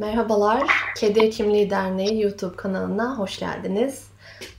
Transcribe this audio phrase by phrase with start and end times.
[0.00, 4.08] Merhabalar, Kedi Hekimliği Derneği YouTube kanalına hoş geldiniz.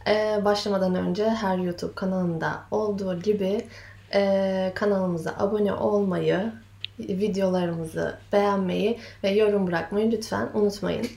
[0.07, 3.65] Ee, başlamadan önce her YouTube kanalında olduğu gibi
[4.13, 6.51] e, kanalımıza abone olmayı,
[6.99, 11.07] videolarımızı beğenmeyi ve yorum bırakmayı lütfen unutmayın.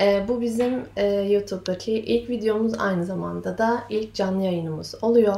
[0.00, 5.36] E, bu bizim e, YouTube'daki ilk videomuz aynı zamanda da ilk canlı yayınımız oluyor.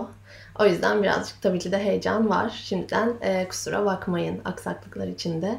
[0.58, 2.62] O yüzden birazcık tabii ki de heyecan var.
[2.64, 5.58] Şimdiden e, kusura bakmayın aksaklıklar içinde.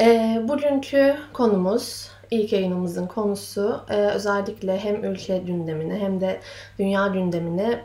[0.00, 6.40] E, bugünkü konumuz, ilk yayınımızın konusu e, özellikle hem ülke gündemini hem de
[6.78, 7.78] dünya gündemini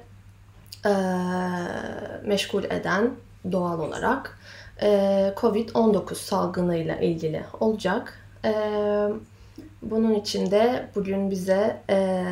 [0.86, 0.94] e,
[2.24, 3.12] meşgul eden
[3.52, 4.40] doğal olarak
[4.82, 4.88] e,
[5.38, 8.20] COVID-19 salgınıyla ilgili olacak.
[8.46, 8.54] E,
[9.82, 12.26] bunun için de bugün bize e,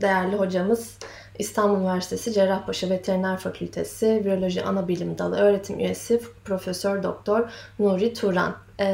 [0.00, 0.98] değerli hocamız
[1.38, 8.84] İstanbul Üniversitesi Cerrahpaşa Veteriner Fakültesi Biyoloji Anabilim Dalı öğretim üyesi Profesör Doktor Nuri Turan e,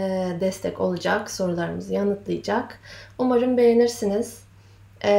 [0.41, 2.79] destek olacak, sorularımızı yanıtlayacak.
[3.19, 4.43] Umarım beğenirsiniz.
[5.05, 5.13] E,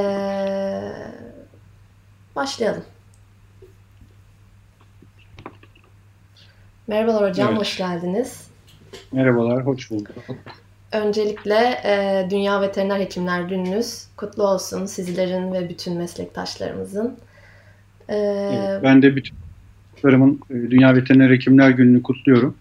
[2.35, 2.83] başlayalım.
[6.87, 7.59] Merhabalar hocam, evet.
[7.59, 8.47] hoş geldiniz.
[9.11, 10.15] Merhabalar, hoş bulduk.
[10.93, 17.13] Öncelikle e, Dünya Veteriner Hekimler Gününüz kutlu olsun sizlerin ve bütün meslektaşlarımızın.
[18.09, 19.35] E, evet, ben de bütün
[20.03, 22.55] çocuklarımın e, Dünya Veteriner Hekimler Günü'nü kutluyorum.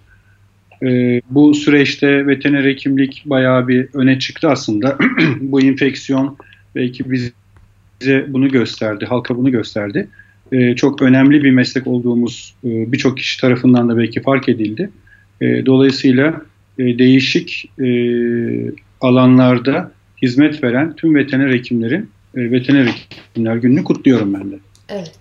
[0.83, 4.98] E, bu süreçte veteriner hekimlik bayağı bir öne çıktı aslında.
[5.41, 6.36] bu infeksiyon
[6.74, 10.08] belki bize bunu gösterdi, halka bunu gösterdi.
[10.52, 14.91] E, çok önemli bir meslek olduğumuz e, birçok kişi tarafından da belki fark edildi.
[15.41, 16.42] E, dolayısıyla
[16.78, 17.88] e, değişik e,
[19.00, 19.90] alanlarda
[20.22, 24.56] hizmet veren tüm veteriner hekimlerin e, veteriner hekimler gününü kutluyorum ben de.
[24.88, 25.18] Evet.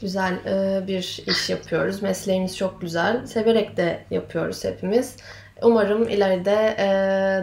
[0.00, 2.02] Güzel e, bir iş yapıyoruz.
[2.02, 3.26] Mesleğimiz çok güzel.
[3.26, 5.16] Severek de yapıyoruz hepimiz.
[5.62, 6.88] Umarım ileride e,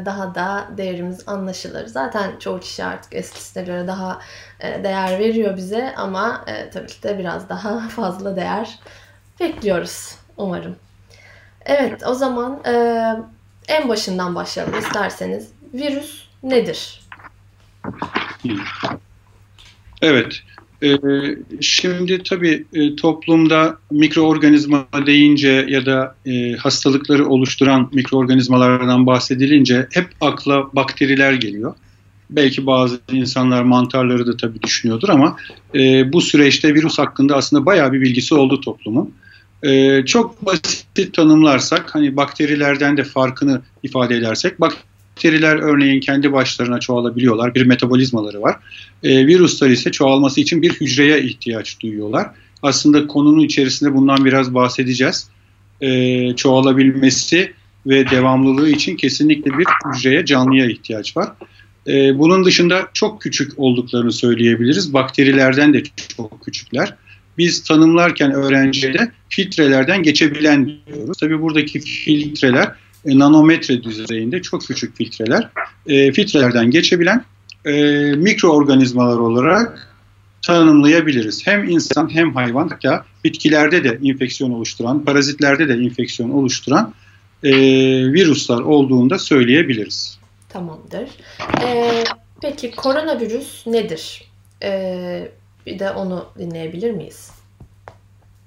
[0.06, 1.88] daha da değerimiz anlaşılır.
[1.88, 4.20] Zaten çoğu kişi artık eskisine göre daha
[4.60, 8.80] e, değer veriyor bize ama e, tabii ki de biraz daha fazla değer
[9.40, 10.76] bekliyoruz umarım.
[11.66, 12.74] Evet o zaman e,
[13.68, 15.48] en başından başlayalım isterseniz.
[15.74, 17.02] Virüs nedir?
[20.02, 20.42] Evet.
[20.84, 20.98] Ee,
[21.62, 30.70] şimdi tabii e, toplumda mikroorganizma deyince ya da e, hastalıkları oluşturan mikroorganizmalardan bahsedilince hep akla
[30.74, 31.76] bakteriler geliyor.
[32.30, 35.38] Belki bazı insanlar mantarları da tabii düşünüyordur ama
[35.76, 39.14] e, bu süreçte virüs hakkında aslında bayağı bir bilgisi oldu toplumun.
[39.64, 47.56] Ee, çok basit tanımlarsak, hani bakterilerden de farkını ifade edersek, bakteriler örneğin kendi başlarına çoğalabiliyorlar,
[47.56, 48.56] bir metabolizmaları var.
[49.04, 52.32] Ee, virüsler ise çoğalması için bir hücreye ihtiyaç duyuyorlar.
[52.62, 55.30] Aslında konunun içerisinde bundan biraz bahsedeceğiz.
[55.82, 57.54] Ee, çoğalabilmesi
[57.88, 61.30] ve devamlılığı için kesinlikle bir hücreye, canlıya ihtiyaç var.
[61.88, 64.94] Ee, bunun dışında çok küçük olduklarını söyleyebiliriz.
[64.94, 65.84] Bakterilerden de
[66.18, 66.96] çok küçükler
[67.38, 71.18] biz tanımlarken öğrencilere filtrelerden geçebilen diyoruz.
[71.18, 72.72] Tabii buradaki filtreler
[73.06, 75.50] e, nanometre düzeyinde çok küçük filtreler.
[75.88, 77.26] E, filtrelerden geçebilen
[77.66, 77.72] e,
[78.12, 79.94] mikroorganizmalar olarak
[80.42, 81.48] tanımlayabiliriz.
[81.48, 86.94] Hem insan hem hayvan hatta bitkilerde de infeksiyon oluşturan, parazitlerde de infeksiyon oluşturan
[87.44, 87.52] e,
[88.14, 90.20] virüsler olduğunu da söyleyebiliriz.
[90.50, 91.10] Tamamdır.
[91.64, 92.04] Ee,
[92.42, 94.24] peki koronavirüs nedir?
[94.64, 95.32] Ee,
[95.68, 97.32] bir de onu dinleyebilir miyiz?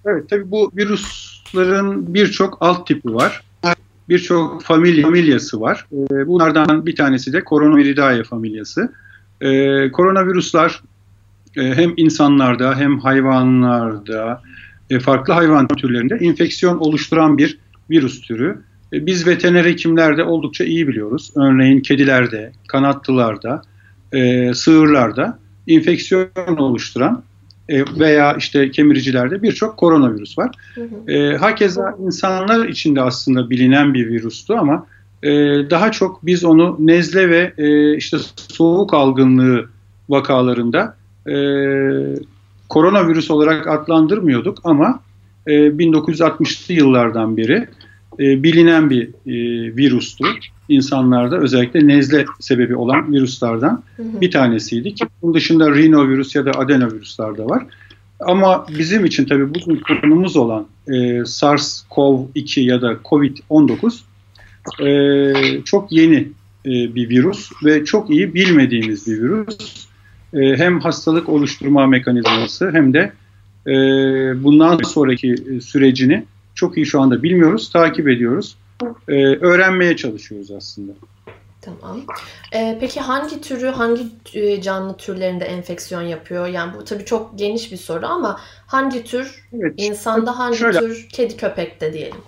[0.06, 3.42] Evet tabii bu virüslerin birçok alt tipi var.
[4.08, 5.86] Birçok familya, familyası var.
[5.92, 8.92] Ee, bunlardan bir tanesi de Coronaviridae familyası.
[9.40, 10.80] Ee, koronavirüsler
[11.56, 14.42] e, hem insanlarda hem hayvanlarda,
[14.90, 17.58] e, farklı hayvan türlerinde enfeksiyon oluşturan bir
[17.90, 18.58] virüs türü.
[18.92, 21.32] E, biz veteriner hekimlerde oldukça iyi biliyoruz.
[21.36, 23.62] Örneğin kedilerde, kanatlılarda,
[24.54, 27.22] sığırlarda infeksiyon oluşturan
[27.68, 30.50] e, veya işte kemiricilerde birçok koronavirüs var.
[30.74, 31.12] Hı hı.
[31.12, 34.86] E, hakeza insanlar içinde aslında bilinen bir virüstü ama
[35.22, 35.30] e,
[35.70, 39.68] daha çok biz onu nezle ve e, işte soğuk algınlığı
[40.08, 40.96] vakalarında
[41.26, 41.34] e,
[42.68, 45.00] koronavirüs olarak adlandırmıyorduk ama
[45.46, 47.68] e, 1960'lı yıllardan beri
[48.18, 50.24] e, bilinen bir e, virüstü.
[50.70, 54.20] İnsanlarda özellikle nezle sebebi olan virüslerden hı hı.
[54.20, 57.66] bir tanesiydi ki bunun dışında rinovirüs ya da adenovirüsler de var.
[58.20, 60.92] Ama bizim için tabii bugün konumuz olan e,
[61.24, 64.00] SARS-CoV-2 ya da COVID-19
[64.80, 66.28] e, çok yeni
[66.66, 69.86] e, bir virüs ve çok iyi bilmediğimiz bir virüs.
[70.34, 73.12] E, hem hastalık oluşturma mekanizması hem de
[73.66, 73.72] e,
[74.44, 76.24] bundan sonraki sürecini
[76.54, 78.56] çok iyi şu anda bilmiyoruz, takip ediyoruz.
[79.08, 80.92] Ee, öğrenmeye çalışıyoruz aslında.
[81.60, 82.00] Tamam.
[82.54, 84.02] Ee, peki hangi türü, hangi
[84.34, 86.46] e, canlı türlerinde enfeksiyon yapıyor?
[86.46, 91.08] Yani bu tabii çok geniş bir soru ama hangi tür evet, insanda, hangi şöyle, tür
[91.12, 92.20] kedi köpekte diyelim?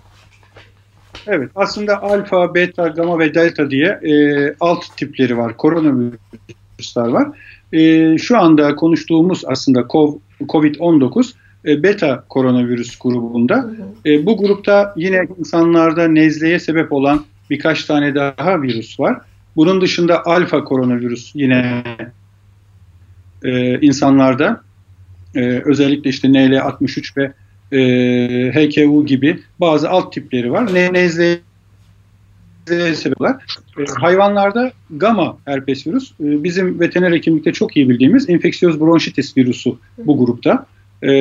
[1.27, 7.29] Evet, aslında alfa, beta, gamma ve delta diye e, alt tipleri var, koronavirüsler var.
[7.73, 11.35] E, şu anda konuştuğumuz aslında COVID-19
[11.67, 13.71] e, beta koronavirüs grubunda.
[14.07, 19.21] E, bu grupta yine insanlarda nezleye sebep olan birkaç tane daha virüs var.
[19.57, 21.83] Bunun dışında alfa koronavirüs yine
[23.45, 24.63] e, insanlarda
[25.35, 27.33] e, özellikle işte NL63 ve
[27.73, 27.81] e,
[28.53, 30.75] HKU gibi bazı alt tipleri var.
[30.75, 31.41] Ne, nezle
[32.95, 33.45] sebep var.
[33.79, 39.73] E, hayvanlarda gamma herpes virüs e, bizim veteriner hekimlikte çok iyi bildiğimiz infeksiyöz bronşitis virüsü
[39.99, 40.67] bu grupta.
[41.03, 41.13] E,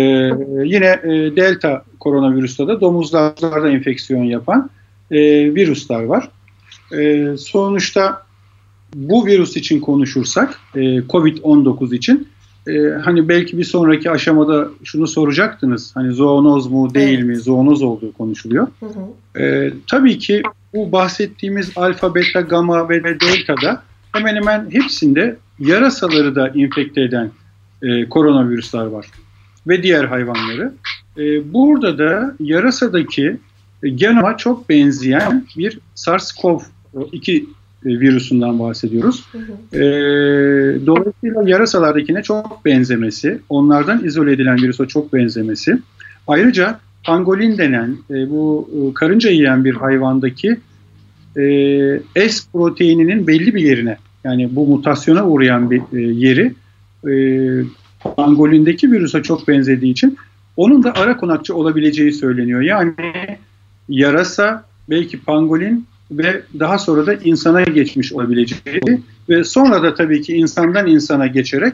[0.66, 4.70] yine e, delta koronavirüste de domuzlarda enfeksiyon yapan
[5.12, 5.20] e,
[5.56, 6.30] virüsler var.
[6.98, 8.24] E, sonuçta
[8.96, 12.28] bu virüs için konuşursak, e, COVID-19 için
[12.68, 12.72] e,
[13.04, 15.96] hani belki bir sonraki aşamada şunu soracaktınız.
[15.96, 17.28] Hani zoonoz mu değil evet.
[17.28, 17.38] mi?
[17.38, 18.68] Zoonoz olduğu konuşuluyor.
[18.80, 19.42] Hı hı.
[19.44, 20.44] E, tabii ki
[20.74, 27.32] bu bahsettiğimiz alfa, beta, gamma ve delta'da hemen hemen hepsinde yarasaları da infekte eden
[27.82, 29.06] e, koronavirüsler var.
[29.68, 30.74] Ve diğer hayvanları.
[31.18, 33.38] E, burada da yarasadaki
[33.96, 37.44] genoma çok benzeyen bir SARS-CoV-2 e,
[37.86, 39.26] virüsünden bahsediyoruz.
[39.32, 39.78] Hı hı.
[39.78, 39.82] E,
[40.86, 45.80] dolayısıyla yarasalardakine çok benzemesi, onlardan izole edilen virüse çok benzemesi.
[46.28, 50.60] Ayrıca pangolin denen e, bu e, karınca yiyen bir hayvandaki
[51.38, 56.54] e, S proteininin belli bir yerine yani bu mutasyona uğrayan bir e, yeri
[57.08, 57.14] e,
[58.04, 60.18] pangolindeki virüse çok benzediği için
[60.58, 62.62] onun da ara konakçı olabileceği söyleniyor.
[62.62, 62.94] Yani
[63.90, 68.82] yarasa belki pangolin ve daha sonra da insana geçmiş olabileceği
[69.30, 71.74] ve sonra da tabii ki insandan insana geçerek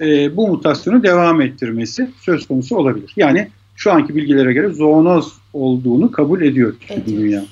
[0.00, 3.12] e, bu mutasyonu devam ettirmesi söz konusu olabilir.
[3.16, 7.06] Yani şu anki bilgilere göre zoonoz olduğunu kabul ediyor evet.
[7.06, 7.44] dünya.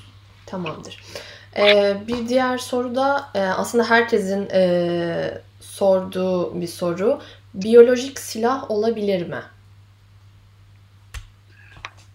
[0.47, 1.03] Tamamdır.
[1.57, 7.19] Ee, bir diğer soru da e, aslında herkesin e, sorduğu bir soru.
[7.55, 9.43] Biyolojik silah olabilir mi?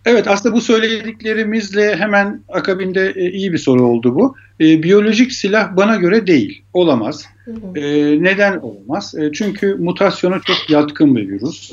[0.05, 4.35] Evet aslında bu söylediklerimizle hemen akabinde e, iyi bir soru oldu bu.
[4.59, 7.25] E, biyolojik silah bana göre değil, olamaz.
[7.45, 7.79] Hı hı.
[7.79, 9.15] E, neden olamaz?
[9.15, 11.71] E, çünkü mutasyona çok yatkın bir virüs.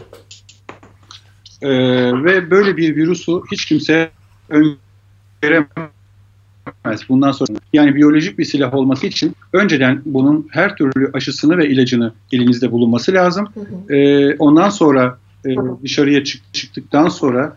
[1.63, 1.69] E,
[2.25, 4.11] ve böyle bir virüsü hiç kimse
[4.49, 5.96] öngöremez
[7.09, 7.59] bundan sonra.
[7.73, 13.13] Yani biyolojik bir silah olması için önceden bunun her türlü aşısını ve ilacını elinizde bulunması
[13.13, 13.49] lazım.
[13.55, 13.95] Hı hı.
[13.95, 17.57] E, ondan sonra e, dışarıya çık, çıktıktan sonra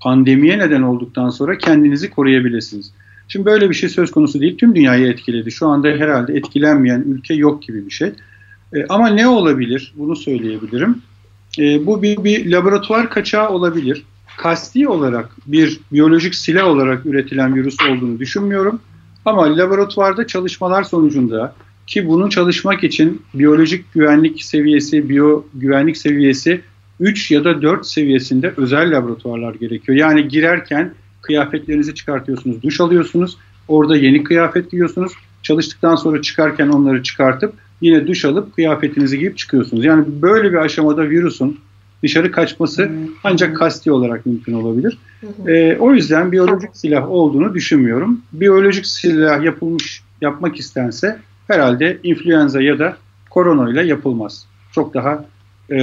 [0.00, 2.92] pandemiye neden olduktan sonra kendinizi koruyabilirsiniz.
[3.28, 4.58] Şimdi böyle bir şey söz konusu değil.
[4.58, 5.50] Tüm dünyayı etkiledi.
[5.50, 8.12] Şu anda herhalde etkilenmeyen ülke yok gibi bir şey.
[8.74, 9.94] E, ama ne olabilir?
[9.96, 11.02] Bunu söyleyebilirim.
[11.58, 14.04] E, bu bir, bir laboratuvar kaçağı olabilir.
[14.36, 18.80] Kasti olarak bir biyolojik silah olarak üretilen virüs olduğunu düşünmüyorum.
[19.24, 21.54] Ama laboratuvarda çalışmalar sonucunda
[21.86, 26.60] ki bunu çalışmak için biyolojik güvenlik seviyesi, biyo güvenlik seviyesi
[27.00, 29.98] 3 ya da 4 seviyesinde özel laboratuvarlar gerekiyor.
[29.98, 33.36] Yani girerken kıyafetlerinizi çıkartıyorsunuz, duş alıyorsunuz,
[33.68, 35.12] orada yeni kıyafet giyiyorsunuz.
[35.42, 39.84] Çalıştıktan sonra çıkarken onları çıkartıp yine duş alıp kıyafetinizi giyip çıkıyorsunuz.
[39.84, 41.60] Yani böyle bir aşamada virüsün
[42.02, 42.90] dışarı kaçması
[43.24, 44.98] ancak kasti olarak mümkün olabilir.
[45.46, 48.22] Ee, o yüzden biyolojik silah olduğunu düşünmüyorum.
[48.32, 52.96] Biyolojik silah yapılmış yapmak istense herhalde influenza ya da
[53.30, 54.46] korona ile yapılmaz.
[54.72, 55.24] Çok daha
[55.70, 55.76] e,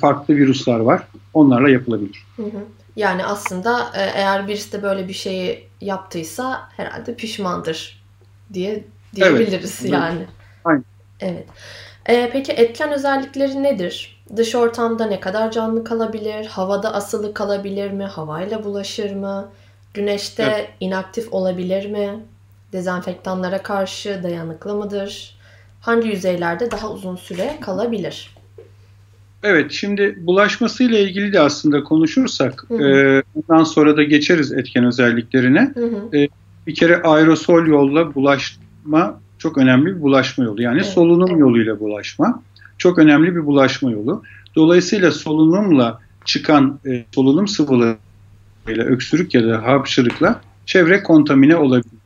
[0.00, 1.02] farklı virüsler var.
[1.34, 2.24] Onlarla yapılabilir.
[2.36, 2.64] Hı hı.
[2.96, 8.02] Yani aslında e, eğer birisi de böyle bir şeyi yaptıysa herhalde pişmandır
[8.52, 8.84] diye
[9.14, 9.92] diyebiliriz evet.
[9.92, 10.26] yani.
[10.64, 10.84] Aynen.
[11.20, 11.46] Evet.
[12.06, 14.17] E, peki etken özellikleri nedir?
[14.36, 16.46] Dış ortamda ne kadar canlı kalabilir?
[16.46, 18.04] Havada asılı kalabilir mi?
[18.04, 19.48] Havayla bulaşır mı?
[19.94, 20.70] Güneşte evet.
[20.80, 22.08] inaktif olabilir mi?
[22.72, 25.38] Dezenfektanlara karşı dayanıklı mıdır?
[25.80, 28.34] Hangi yüzeylerde daha uzun süre kalabilir?
[29.42, 32.82] Evet, şimdi bulaşmasıyla ilgili de aslında konuşursak, hı hı.
[32.82, 35.72] E, bundan sonra da geçeriz etken özelliklerine.
[35.74, 36.16] Hı hı.
[36.16, 36.28] E,
[36.66, 40.62] bir kere aerosol yolla bulaşma çok önemli bir bulaşma yolu.
[40.62, 40.86] Yani evet.
[40.86, 42.42] solunum yoluyla bulaşma
[42.78, 44.22] çok önemli bir bulaşma yolu.
[44.56, 51.98] Dolayısıyla solunumla çıkan e, solunum sıvılarıyla, öksürük ya da hapşırıkla çevre kontamine olabilir.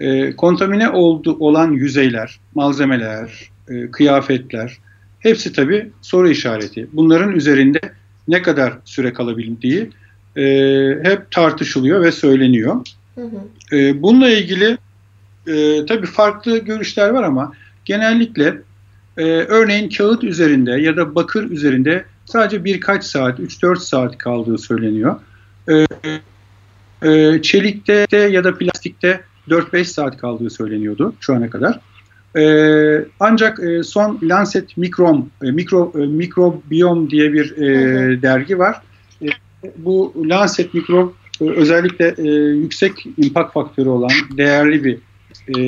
[0.00, 4.78] E, kontamine oldu, olan yüzeyler, malzemeler, e, kıyafetler,
[5.24, 6.86] Hepsi tabii soru işareti.
[6.92, 7.80] Bunların üzerinde
[8.28, 9.90] ne kadar süre kalabildiği
[10.36, 10.44] e,
[11.02, 12.86] hep tartışılıyor ve söyleniyor.
[13.14, 13.76] Hı hı.
[13.76, 14.78] E, bununla ilgili
[15.46, 17.52] e, tabii farklı görüşler var ama
[17.84, 18.60] genellikle
[19.18, 25.16] e, örneğin kağıt üzerinde ya da bakır üzerinde sadece birkaç saat, 3-4 saat kaldığı söyleniyor.
[25.68, 25.86] E,
[27.08, 31.80] e, çelikte ya da plastikte 4-5 saat kaldığı söyleniyordu şu ana kadar.
[32.36, 38.82] E, ancak e, son Lancet Microm, e, Mikro, e, Microbiome diye bir e, dergi var.
[39.22, 39.28] E,
[39.76, 44.98] bu Lancet Micro e, özellikle e, yüksek impact faktörü olan değerli bir
[45.48, 45.58] e,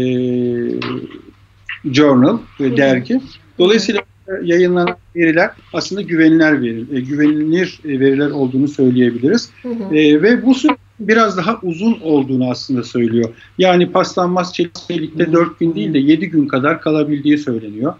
[1.93, 3.21] journal, e, dergi.
[3.59, 4.03] Dolayısıyla
[4.43, 9.51] yayınlanan veriler aslında güvenilir veri, e, güvenilir veriler olduğunu söyleyebiliriz.
[9.63, 9.97] Hı hı.
[9.97, 13.35] E, ve bu süre biraz daha uzun olduğunu aslında söylüyor.
[13.59, 14.55] Yani paslanmaz
[14.89, 17.95] çelikte 4 gün değil de 7 gün kadar kalabildiği söyleniyor.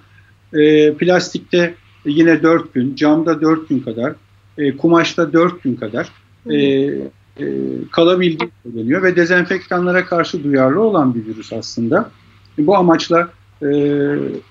[0.53, 1.75] E, plastikte
[2.07, 4.15] yine 4 gün, camda 4 gün kadar,
[4.59, 6.09] e, kumaşta 4 gün kadar
[6.51, 7.47] e, e,
[7.91, 12.11] kalabildiği söyleniyor ve dezenfektanlara karşı duyarlı olan bir virüs aslında.
[12.59, 13.29] Bu amaçla
[13.63, 13.69] e,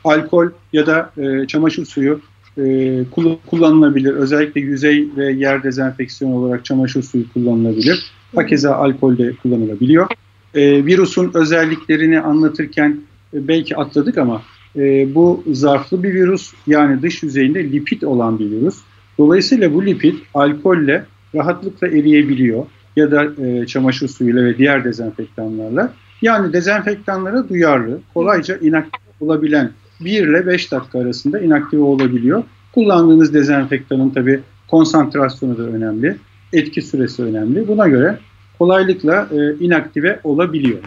[0.04, 2.20] alkol ya da e, çamaşır suyu
[2.58, 3.04] e,
[3.50, 4.14] kullanılabilir.
[4.14, 8.12] Özellikle yüzey ve yer dezenfeksiyonu olarak çamaşır suyu kullanılabilir.
[8.36, 10.08] Hakeza alkol de kullanılabiliyor.
[10.54, 13.00] E, virüsün özelliklerini anlatırken
[13.34, 14.42] e, belki atladık ama
[14.76, 18.76] e, bu zarflı bir virüs yani dış yüzeyinde lipid olan bir virüs.
[19.18, 25.94] Dolayısıyla bu lipid alkolle rahatlıkla eriyebiliyor ya da e, çamaşır suyuyla ve diğer dezenfektanlarla.
[26.26, 32.44] Yani dezenfektanlara duyarlı, kolayca inaktif olabilen 1 ile 5 dakika arasında inaktive olabiliyor.
[32.74, 36.18] Kullandığınız dezenfektanın tabi konsantrasyonu da önemli,
[36.54, 37.68] etki süresi önemli.
[37.68, 38.20] Buna göre
[38.60, 40.80] kolaylıkla e, inaktive olabiliyor.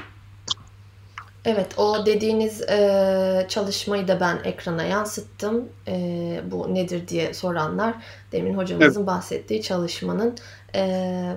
[1.45, 5.65] Evet, o dediğiniz e, çalışmayı da ben ekrana yansıttım.
[5.89, 7.95] E, bu nedir diye soranlar,
[8.33, 9.07] demin hocamızın evet.
[9.07, 10.35] bahsettiği çalışmanın
[10.75, 10.83] e,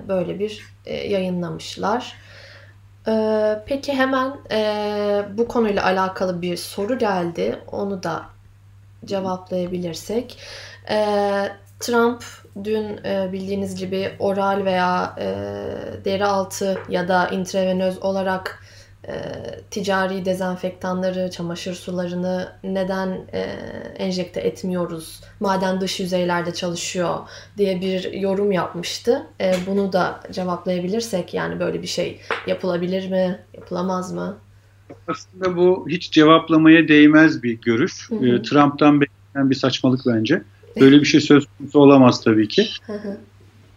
[0.08, 2.14] böyle bir e, yayınlamışlar.
[3.08, 7.58] Ee, peki hemen e, bu konuyla alakalı bir soru geldi.
[7.72, 8.22] Onu da
[9.04, 10.38] cevaplayabilirsek.
[10.90, 11.48] Ee,
[11.80, 12.24] Trump
[12.64, 15.24] dün e, bildiğiniz gibi oral veya e,
[16.04, 18.62] deri altı ya da intravenöz olarak
[19.08, 19.14] e,
[19.70, 23.40] ticari dezenfektanları, çamaşır sularını neden e,
[23.98, 27.18] enjekte etmiyoruz maden dış yüzeylerde çalışıyor
[27.58, 29.26] diye bir yorum yapmıştı.
[29.40, 34.38] E, bunu da cevaplayabilirsek yani böyle bir şey yapılabilir mi, yapılamaz mı?
[35.08, 38.10] Aslında bu hiç cevaplamaya değmez bir görüş.
[38.10, 38.26] Hı hı.
[38.26, 40.42] E, Trump'tan beklenen bir saçmalık bence.
[40.80, 42.68] Böyle bir şey söz konusu olamaz tabii ki.
[42.86, 43.16] Hı hı.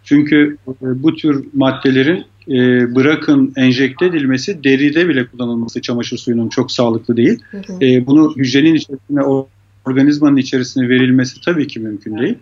[0.04, 6.72] Çünkü e, bu tür maddelerin e, bırakın enjekte edilmesi deride bile kullanılması çamaşır suyunun çok
[6.72, 7.40] sağlıklı değil.
[7.52, 7.86] Hı hı.
[7.86, 9.22] E, bunu hücrenin içerisine
[9.86, 12.36] organizmanın içerisine verilmesi tabii ki mümkün değil.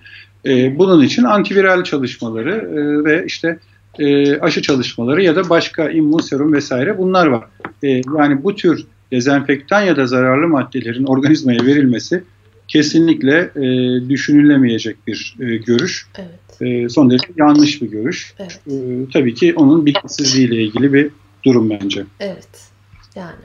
[0.45, 3.59] E, bunun için antiviral çalışmaları e, ve işte
[3.99, 7.43] e, aşı çalışmaları ya da başka immün serum vesaire bunlar var.
[7.83, 12.23] E, yani bu tür dezenfektan ya da zararlı maddelerin organizmaya verilmesi
[12.67, 13.61] kesinlikle e,
[14.09, 16.07] düşünülemeyecek bir e, görüş.
[16.17, 18.33] Evet e, son derece yanlış bir görüş.
[18.39, 18.61] Evet.
[18.67, 18.73] E,
[19.13, 21.11] tabii ki onun bilgisizliğiyle ilgili bir
[21.45, 22.05] durum bence.
[22.19, 22.69] Evet.
[23.15, 23.43] Yani.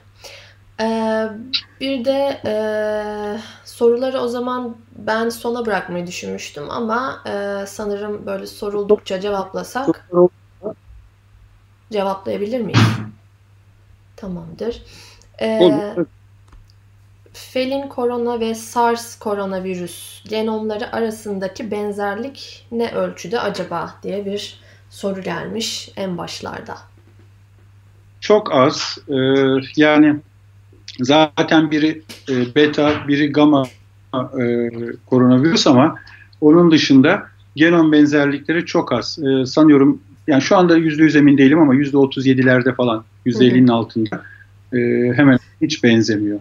[0.80, 1.28] Ee,
[1.80, 2.52] bir de e,
[3.64, 10.08] soruları o zaman ben sona bırakmayı düşünmüştüm ama e, sanırım böyle soruldukça cevaplasak
[11.92, 12.80] cevaplayabilir miyiz?
[14.16, 14.82] Tamamdır.
[15.38, 16.06] Ee, Olur.
[17.38, 25.90] Felin korona ve SARS koronavirüs genomları arasındaki benzerlik ne ölçüde acaba diye bir soru gelmiş
[25.96, 26.76] en başlarda.
[28.20, 28.98] Çok az.
[29.08, 29.14] Ee,
[29.76, 30.16] yani
[31.00, 33.66] zaten biri e, beta, biri gamma
[34.14, 34.70] e,
[35.06, 35.94] koronavirüs ama
[36.40, 37.26] onun dışında
[37.56, 39.18] genom benzerlikleri çok az.
[39.18, 43.46] E, sanıyorum yani şu anda yüzde yüz emin değilim ama yüzde otuz yedilerde falan yüzde
[43.46, 44.22] ellinin altında
[44.72, 44.78] e,
[45.16, 46.40] hemen hiç benzemiyor.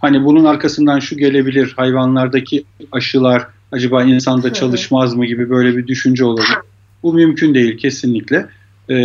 [0.00, 6.24] Hani bunun arkasından şu gelebilir hayvanlardaki aşılar acaba insanda çalışmaz mı gibi böyle bir düşünce
[6.24, 6.58] olabilir.
[7.02, 8.46] Bu mümkün değil kesinlikle.
[8.90, 8.96] E,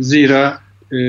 [0.00, 0.60] zira
[0.92, 1.00] e,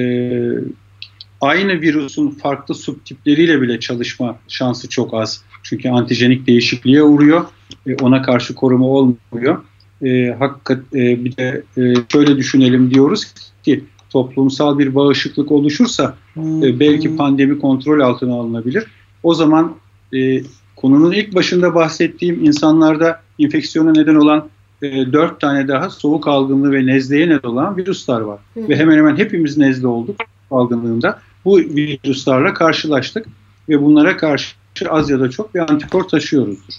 [1.41, 5.43] aynı virüsün farklı subtipleriyle bile çalışma şansı çok az.
[5.63, 7.45] Çünkü antijenik değişikliğe uğruyor.
[7.87, 9.63] E, ona karşı koruma olmuyor.
[10.05, 16.79] E, hakikat, e, bir de e, şöyle düşünelim diyoruz ki toplumsal bir bağışıklık oluşursa e,
[16.79, 18.85] belki pandemi kontrol altına alınabilir.
[19.23, 19.75] O zaman
[20.13, 20.41] e,
[20.75, 24.49] konunun ilk başında bahsettiğim insanlarda infeksiyona neden olan
[24.81, 28.39] e, 4 tane daha soğuk algınlığı ve nezleye neden olan virüsler var.
[28.53, 28.69] Hı.
[28.69, 30.15] Ve hemen hemen hepimiz nezle olduk
[30.51, 31.19] algınlığında.
[31.45, 33.25] Bu virüslerle karşılaştık
[33.69, 34.55] ve bunlara karşı
[34.89, 36.73] az ya da çok bir antikor taşıyoruzdur.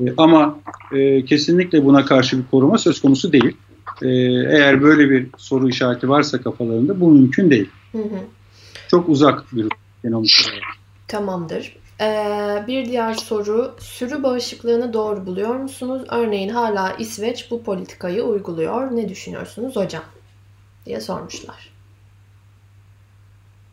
[0.00, 0.58] E, ama
[0.92, 3.56] e, kesinlikle buna karşı bir koruma söz konusu değil.
[4.02, 4.08] E,
[4.56, 7.68] eğer böyle bir soru işareti varsa kafalarında bu mümkün değil.
[7.92, 8.18] Hı hı.
[8.88, 9.68] Çok uzak bir
[10.02, 10.50] genomik.
[11.08, 11.76] Tamamdır.
[12.00, 16.02] Ee, bir diğer soru, sürü bağışıklığını doğru buluyor musunuz?
[16.10, 18.96] Örneğin hala İsveç bu politikayı uyguluyor.
[18.96, 20.02] Ne düşünüyorsunuz hocam?
[20.86, 21.72] diye sormuşlar.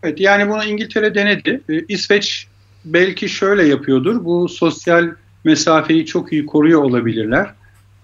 [0.04, 1.62] Evet yani bunu İngiltere denedi.
[1.70, 2.48] Ee, İsveç
[2.86, 4.26] belki şöyle yapıyordur.
[4.26, 5.10] Bu sosyal
[5.44, 7.54] mesafeyi çok iyi koruyor olabilirler.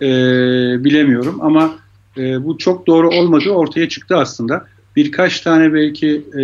[0.01, 0.07] Ee,
[0.83, 1.75] bilemiyorum ama
[2.17, 4.65] e, bu çok doğru olmadığı ortaya çıktı aslında.
[4.95, 6.43] Birkaç tane belki e,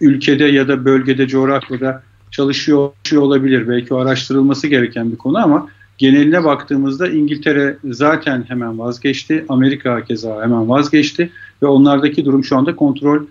[0.00, 3.68] ülkede ya da bölgede, coğrafyada çalışıyor, olabilir.
[3.68, 9.44] Belki o araştırılması gereken bir konu ama geneline baktığımızda İngiltere zaten hemen vazgeçti.
[9.48, 11.30] Amerika keza hemen vazgeçti
[11.62, 13.22] ve onlardaki durum şu anda kontrol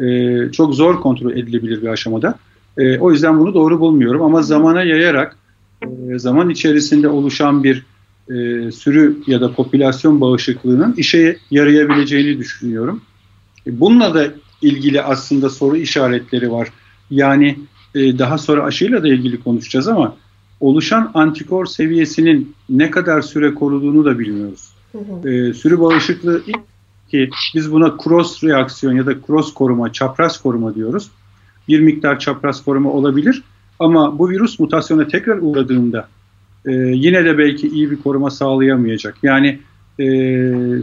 [0.00, 2.38] e, çok zor kontrol edilebilir bir aşamada.
[2.78, 5.36] E, o yüzden bunu doğru bulmuyorum ama zamana yayarak
[5.82, 7.84] e, zaman içerisinde oluşan bir
[8.28, 13.02] e, sürü ya da popülasyon bağışıklığının işe yarayabileceğini düşünüyorum.
[13.66, 14.26] E, bununla da
[14.62, 16.68] ilgili aslında soru işaretleri var.
[17.10, 17.58] Yani
[17.94, 20.16] e, daha sonra aşıyla da ilgili konuşacağız ama
[20.60, 24.68] oluşan antikor seviyesinin ne kadar süre koruduğunu da bilmiyoruz.
[24.92, 25.28] Hı hı.
[25.28, 26.42] E, sürü bağışıklığı
[27.10, 31.10] ki biz buna cross reaksiyon ya da cross koruma, çapraz koruma diyoruz.
[31.68, 33.42] Bir miktar çapraz koruma olabilir
[33.78, 36.08] ama bu virüs mutasyona tekrar uğradığında
[36.66, 39.16] e, yine de belki iyi bir koruma sağlayamayacak.
[39.22, 39.58] Yani
[39.98, 40.04] e,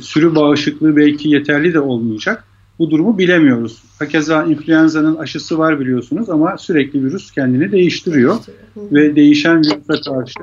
[0.02, 2.44] sürü bağışıklığı belki yeterli de olmayacak.
[2.80, 3.84] Bu durumu bilemiyoruz.
[4.00, 8.36] Hakeza influenza'nın aşısı var biliyorsunuz ama sürekli virüs kendini değiştiriyor.
[8.78, 10.40] Ve değişen virüse karşı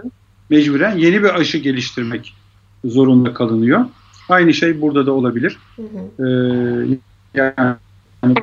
[0.50, 2.34] mecburen yeni bir aşı geliştirmek
[2.84, 3.84] zorunda kalınıyor.
[4.28, 5.58] Aynı şey burada da olabilir.
[5.76, 6.26] Hı hı.
[6.26, 6.98] Ee,
[7.34, 8.36] yani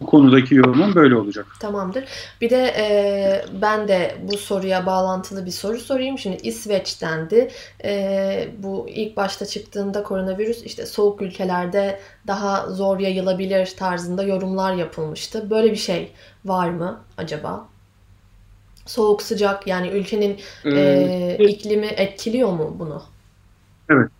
[0.00, 1.46] bu konudaki yorumum böyle olacak.
[1.60, 2.04] Tamamdır.
[2.40, 6.18] Bir de e, ben de bu soruya bağlantılı bir soru sorayım.
[6.18, 7.50] Şimdi İsveç dendi.
[7.84, 15.50] E, bu ilk başta çıktığında koronavirüs işte soğuk ülkelerde daha zor yayılabilir tarzında yorumlar yapılmıştı.
[15.50, 16.12] Böyle bir şey
[16.44, 17.68] var mı acaba?
[18.86, 23.02] Soğuk sıcak yani ülkenin ee, e, iklimi etkiliyor mu bunu?
[23.90, 24.10] Evet.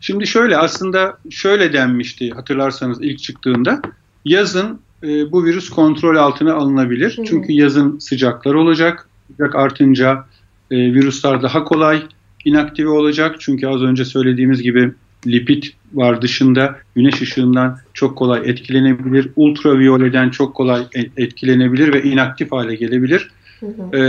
[0.00, 3.82] Şimdi şöyle aslında şöyle denmişti hatırlarsanız ilk çıktığında
[4.24, 7.18] yazın e, bu virüs kontrol altına alınabilir.
[7.18, 7.24] Hı.
[7.24, 9.08] Çünkü yazın sıcaklar olacak.
[9.30, 10.24] Sıcak artınca
[10.70, 12.02] e, virüsler daha kolay
[12.44, 13.36] inaktive olacak.
[13.38, 14.92] Çünkü az önce söylediğimiz gibi
[15.26, 19.28] lipid var dışında güneş ışığından çok kolay etkilenebilir.
[19.36, 23.30] Ultraviyoleden çok kolay e, etkilenebilir ve inaktif hale gelebilir.
[23.60, 23.96] Hı hı.
[23.96, 24.02] E,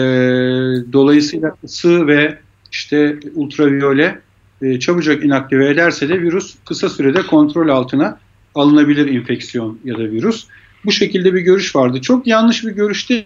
[0.94, 2.40] dolayısıyla ısı ve
[2.72, 4.20] işte ultraviyole
[4.62, 8.20] e, çabucak inaktive ederse de virüs kısa sürede kontrol altına
[8.56, 10.46] alınabilir infeksiyon ya da virüs.
[10.86, 12.02] Bu şekilde bir görüş vardı.
[12.02, 13.26] Çok yanlış bir görüş değil,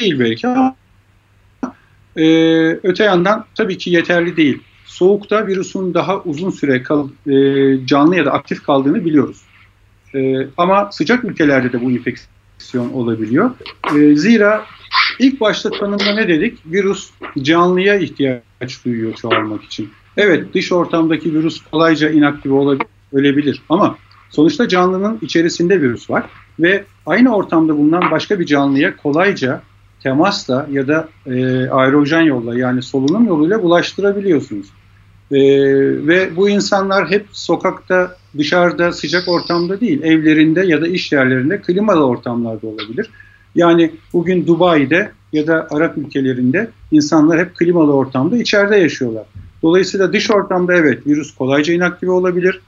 [0.00, 0.76] belki ama
[2.16, 2.24] e,
[2.82, 4.58] öte yandan tabii ki yeterli değil.
[4.86, 7.32] Soğukta virüsün daha uzun süre kal, e,
[7.86, 9.42] canlı ya da aktif kaldığını biliyoruz.
[10.14, 13.50] E, ama sıcak ülkelerde de bu infeksiyon olabiliyor.
[13.96, 14.64] E, zira
[15.18, 16.58] ilk başta tanımda ne dedik?
[16.66, 17.10] Virüs
[17.42, 19.90] canlıya ihtiyaç duyuyor çoğalmak için.
[20.16, 23.98] Evet dış ortamdaki virüs kolayca inaktive olabilir, ölebilir ama
[24.30, 26.24] sonuçta canlının içerisinde virüs var
[26.60, 29.62] ve aynı ortamda bulunan başka bir canlıya kolayca
[30.02, 34.66] temasla ya da e, aerojen yolla yani solunum yoluyla bulaştırabiliyorsunuz.
[35.30, 35.38] E,
[36.06, 42.06] ve bu insanlar hep sokakta, dışarıda, sıcak ortamda değil, evlerinde ya da iş yerlerinde klimalı
[42.06, 43.10] ortamlarda olabilir.
[43.54, 49.24] Yani bugün Dubai'de ya da Arap ülkelerinde insanlar hep klimalı ortamda içeride yaşıyorlar.
[49.62, 52.60] Dolayısıyla dış ortamda evet virüs kolayca inaktive olabilir.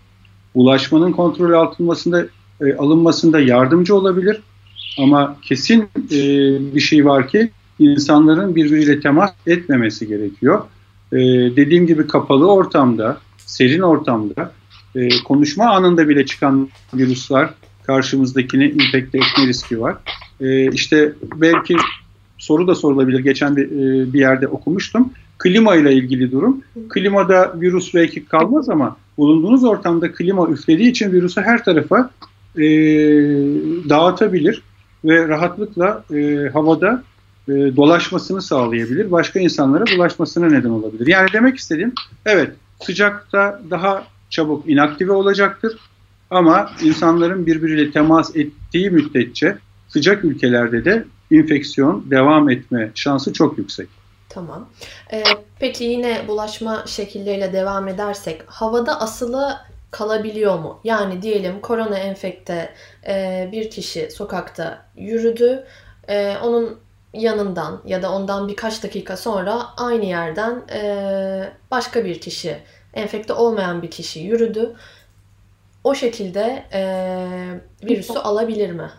[0.54, 2.26] Ulaşmanın kontrol altında
[2.60, 4.40] e, alınmasında yardımcı olabilir.
[4.98, 6.18] Ama kesin e,
[6.74, 10.62] bir şey var ki insanların birbiriyle temas etmemesi gerekiyor.
[11.12, 11.18] E,
[11.56, 14.52] dediğim gibi kapalı ortamda, serin ortamda
[14.94, 17.50] e, konuşma anında bile çıkan virüsler
[17.86, 19.96] karşımızdakini infekte etme riski var.
[20.40, 21.76] E, işte belki
[22.38, 23.18] soru da sorulabilir.
[23.18, 25.12] Geçen bir, e, bir yerde okumuştum.
[25.38, 26.62] Klima ile ilgili durum.
[26.88, 32.10] Klimada virüs belki kalmaz ama bulunduğunuz ortamda klima üflediği için virüsü her tarafa
[32.56, 32.62] e,
[33.88, 34.62] dağıtabilir
[35.04, 37.02] ve rahatlıkla e, havada
[37.48, 39.10] e, dolaşmasını sağlayabilir.
[39.10, 41.06] Başka insanlara bulaşmasına neden olabilir.
[41.06, 41.92] Yani demek istediğim
[42.26, 42.50] evet
[42.82, 45.78] sıcakta daha çabuk inaktive olacaktır
[46.30, 53.88] ama insanların birbiriyle temas ettiği müddetçe sıcak ülkelerde de infeksiyon devam etme şansı çok yüksek.
[54.30, 54.68] Tamam.
[55.12, 55.22] Ee,
[55.58, 60.80] peki yine bulaşma şekilleriyle devam edersek havada asılı kalabiliyor mu?
[60.84, 62.74] Yani diyelim korona enfekte
[63.06, 65.66] e, bir kişi sokakta yürüdü.
[66.08, 66.80] E, onun
[67.14, 72.56] yanından ya da ondan birkaç dakika sonra aynı yerden e, başka bir kişi,
[72.94, 74.76] enfekte olmayan bir kişi yürüdü.
[75.84, 76.82] O şekilde e,
[77.82, 78.90] virüsü alabilir mi?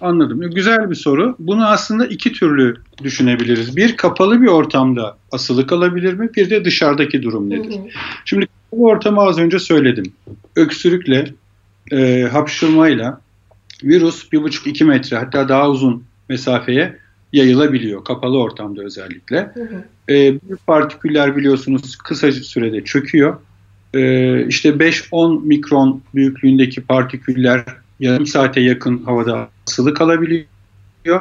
[0.00, 0.40] Anladım.
[0.40, 1.36] Güzel bir soru.
[1.38, 3.76] Bunu aslında iki türlü düşünebiliriz.
[3.76, 6.30] Bir kapalı bir ortamda asılı kalabilir mi?
[6.36, 7.78] Bir de dışarıdaki durum nedir?
[7.78, 7.88] Hı hı.
[8.24, 10.12] Şimdi kapalı ortamı az önce söyledim.
[10.56, 11.34] Öksürükle,
[11.92, 13.20] e, hapşırmayla
[13.84, 16.98] virüs 1,5-2 metre hatta daha uzun mesafeye
[17.32, 18.04] yayılabiliyor.
[18.04, 19.50] Kapalı ortamda özellikle.
[19.54, 19.84] Hı hı.
[20.14, 23.36] E, büyük partiküller biliyorsunuz kısa sürede çöküyor.
[23.94, 27.64] E, işte 5-10 mikron büyüklüğündeki partiküller
[28.00, 31.20] yarım saate yakın havada asılı kalabiliyor.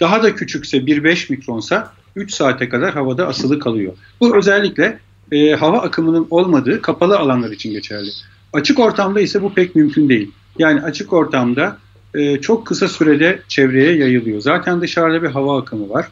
[0.00, 3.92] Daha da küçükse 1-5 mikronsa 3 saate kadar havada asılı kalıyor.
[4.20, 4.98] Bu özellikle
[5.32, 8.10] e, hava akımının olmadığı kapalı alanlar için geçerli.
[8.52, 10.30] Açık ortamda ise bu pek mümkün değil.
[10.58, 11.78] Yani açık ortamda
[12.14, 14.40] e, çok kısa sürede çevreye yayılıyor.
[14.40, 16.08] Zaten dışarıda bir hava akımı var.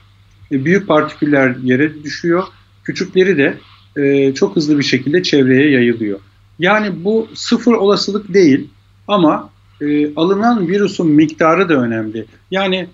[0.53, 2.45] E, büyük partiküller yere düşüyor.
[2.85, 3.59] Küçükleri de
[3.97, 6.21] e, çok hızlı bir şekilde çevreye yayılıyor.
[6.59, 8.69] Yani bu sıfır olasılık değil
[9.09, 12.25] ama e, alınan virüsün miktarı da önemli.
[12.51, 12.89] Yani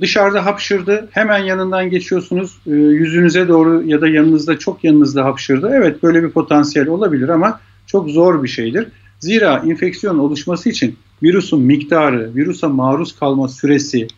[0.00, 5.70] dışarıda hapşırdı hemen yanından geçiyorsunuz e, yüzünüze doğru ya da yanınızda çok yanınızda hapşırdı.
[5.74, 8.88] Evet böyle bir potansiyel olabilir ama çok zor bir şeydir.
[9.20, 14.08] Zira infeksiyon oluşması için virüsün miktarı, virüse maruz kalma süresi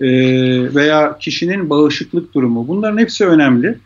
[0.00, 0.08] e,
[0.74, 3.78] veya kişinin bağışıklık durumu bunların hepsi önemli.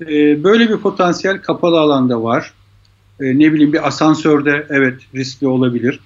[0.00, 2.52] E, böyle bir potansiyel kapalı alanda var.
[3.20, 6.00] E, ne bileyim bir asansörde evet riskli olabilir.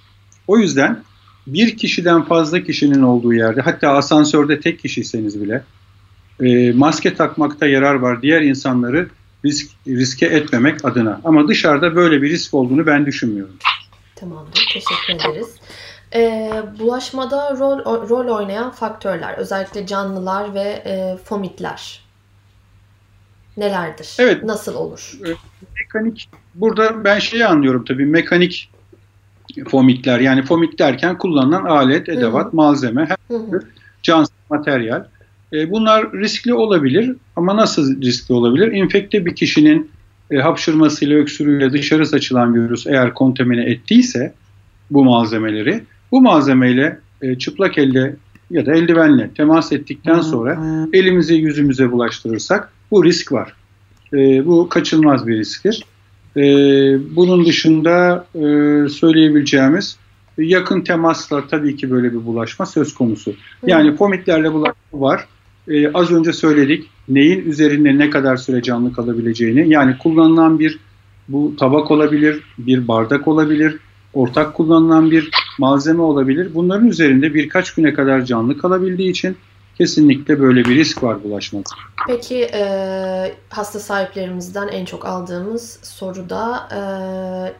[0.47, 0.99] O yüzden
[1.47, 5.63] bir kişiden fazla kişinin olduğu yerde hatta asansörde tek kişiyseniz bile
[6.43, 9.09] e, maske takmakta yarar var diğer insanları
[9.45, 11.21] risk riske etmemek adına.
[11.23, 13.55] Ama dışarıda böyle bir risk olduğunu ben düşünmüyorum.
[14.15, 14.69] Tamamdır.
[14.73, 15.55] Teşekkür ederiz.
[16.15, 22.05] Ee, bulaşmada rol rol oynayan faktörler, özellikle canlılar ve e, fomitler
[23.57, 24.15] nelerdir?
[24.19, 24.43] Evet.
[24.43, 25.19] Nasıl olur?
[25.25, 25.29] E,
[25.79, 28.71] mekanik burada ben şeyi anlıyorum tabii mekanik
[29.67, 32.55] fomitler yani fomit derken kullanılan alet, edevat, Hı-hı.
[32.55, 33.61] malzeme, her türlü
[34.03, 35.03] cansız materyal.
[35.53, 38.71] E, bunlar riskli olabilir ama nasıl riskli olabilir?
[38.71, 39.91] İnfekte bir kişinin
[40.31, 44.33] e, hapşırmasıyla, öksürüğüyle dışarı saçılan virüs eğer kontamine ettiyse
[44.91, 48.15] bu malzemeleri, bu malzemeyle e, çıplak elde
[48.51, 50.59] ya da eldivenle temas ettikten sonra
[50.93, 53.53] elimizi yüzümüze bulaştırırsak bu risk var.
[54.13, 55.83] E, bu kaçınılmaz bir risktir.
[56.37, 56.41] E,
[57.15, 58.39] bunun dışında e,
[58.89, 59.97] söyleyebileceğimiz
[60.37, 63.33] yakın temasla tabii ki böyle bir bulaşma söz konusu.
[63.67, 65.25] Yani fomitlerle bulaşma var.
[65.67, 69.69] E, az önce söyledik neyin üzerinde ne kadar süre canlı kalabileceğini.
[69.69, 70.79] Yani kullanılan bir
[71.27, 73.77] bu tabak olabilir, bir bardak olabilir,
[74.13, 76.49] ortak kullanılan bir malzeme olabilir.
[76.53, 79.37] Bunların üzerinde birkaç güne kadar canlı kalabildiği için
[79.77, 81.65] kesinlikle böyle bir risk var bulaşmak.
[82.07, 86.79] Peki e, hasta sahiplerimizden en çok aldığımız soruda e,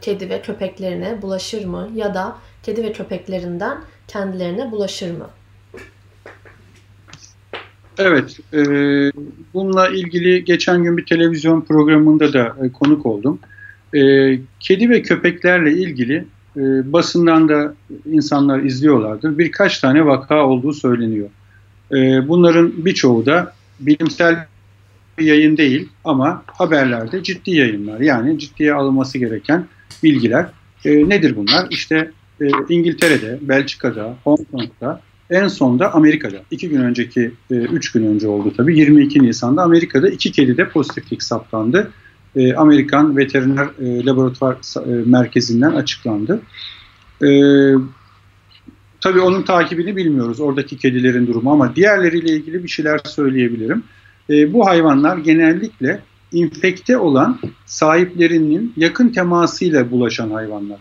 [0.01, 5.30] kedi ve köpeklerine bulaşır mı ya da kedi ve köpeklerinden kendilerine bulaşır mı?
[7.97, 8.62] Evet, e,
[9.54, 13.39] bununla ilgili geçen gün bir televizyon programında da e, konuk oldum.
[13.95, 13.99] E,
[14.60, 16.25] kedi ve köpeklerle ilgili
[16.58, 17.75] e, basından da
[18.06, 19.38] insanlar izliyorlardır.
[19.38, 21.30] Birkaç tane vaka olduğu söyleniyor.
[21.95, 24.45] E, bunların birçoğu da bilimsel
[25.17, 27.99] bir yayın değil ama haberlerde ciddi yayınlar.
[27.99, 29.65] Yani ciddiye alınması gereken
[30.03, 30.45] bilgiler.
[30.86, 31.67] E, nedir bunlar?
[31.69, 36.38] İşte e, İngiltere'de, Belçika'da, Hong Kong'da en son da Amerika'da.
[36.51, 38.79] iki gün önceki, e, üç gün önce oldu tabii.
[38.79, 41.91] 22 Nisan'da Amerika'da iki kedi de pozitiflik saptandı.
[42.36, 44.55] E, Amerikan Veteriner e, Laboratuvar
[44.86, 46.41] e, Merkezi'nden açıklandı.
[47.23, 47.27] E,
[49.05, 53.83] tabii onun takibini bilmiyoruz, oradaki kedilerin durumu ama diğerleriyle ilgili bir şeyler söyleyebilirim.
[54.29, 55.99] E, bu hayvanlar genellikle
[56.31, 60.79] infekte olan sahiplerinin yakın temasıyla bulaşan hayvanlar.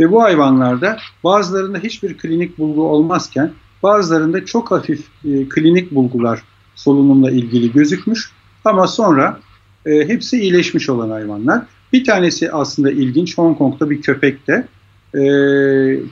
[0.00, 6.42] Ve bu hayvanlarda bazılarında hiçbir klinik bulgu olmazken Bazılarında çok hafif e, klinik bulgular
[6.74, 8.30] solunumla ilgili gözükmüş
[8.64, 9.40] ama sonra
[9.86, 11.62] e, hepsi iyileşmiş olan hayvanlar.
[11.92, 14.68] Bir tanesi aslında ilginç Hong Kong'da bir köpekte.
[15.14, 15.22] E,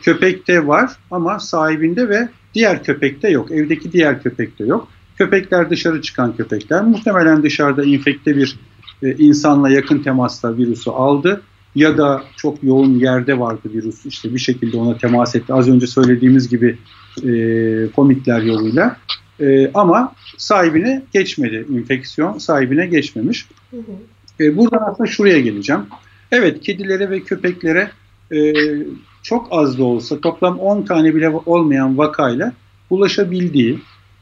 [0.03, 3.51] köpekte var ama sahibinde ve diğer köpekte yok.
[3.51, 4.89] Evdeki diğer köpekte yok.
[5.19, 6.85] Köpekler dışarı çıkan köpekler.
[6.85, 8.59] Muhtemelen dışarıda infekte bir
[9.03, 11.43] e, insanla yakın temasla virüsü aldı
[11.75, 15.53] ya da çok yoğun yerde vardı virüs işte bir şekilde ona temas etti.
[15.53, 16.79] Az önce söylediğimiz gibi
[17.25, 17.33] e,
[17.97, 18.97] komitler yoluyla.
[19.41, 23.49] E, ama sahibine geçmedi infeksiyon, sahibine geçmemiş.
[23.71, 24.45] Hı hı.
[24.45, 25.83] E, buradan aslında şuraya geleceğim.
[26.33, 27.91] Evet kedilere ve köpeklere
[28.33, 28.53] e,
[29.23, 32.53] çok az da olsa toplam 10 tane bile olmayan vakayla
[32.91, 33.79] ulaşabildiği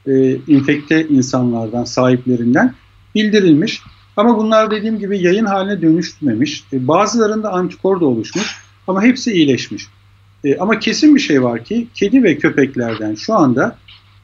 [0.06, 2.74] e, infekte insanlardan, sahiplerinden
[3.14, 3.82] bildirilmiş.
[4.16, 6.64] Ama bunlar dediğim gibi yayın haline dönüşmemiş.
[6.72, 9.86] E, bazılarında antikor da oluşmuş ama hepsi iyileşmiş.
[10.44, 13.78] E, ama kesin bir şey var ki kedi ve köpeklerden şu anda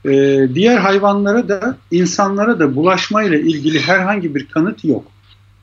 [0.06, 5.04] E, diğer hayvanlara da insanlara da bulaşmayla ilgili herhangi bir kanıt yok.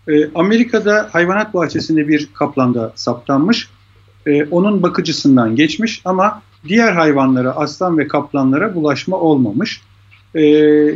[0.07, 3.69] E, Amerika'da hayvanat bahçesinde bir kaplanda saptanmış.
[4.27, 9.81] E, onun bakıcısından geçmiş ama diğer hayvanlara, aslan ve kaplanlara bulaşma olmamış.
[10.35, 10.41] E,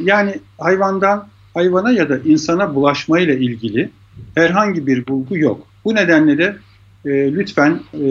[0.04, 3.90] yani hayvandan hayvana ya da insana bulaşmayla ilgili
[4.36, 5.68] herhangi bir bulgu yok.
[5.86, 6.58] Bu nedenle de
[7.06, 8.08] e, lütfen e,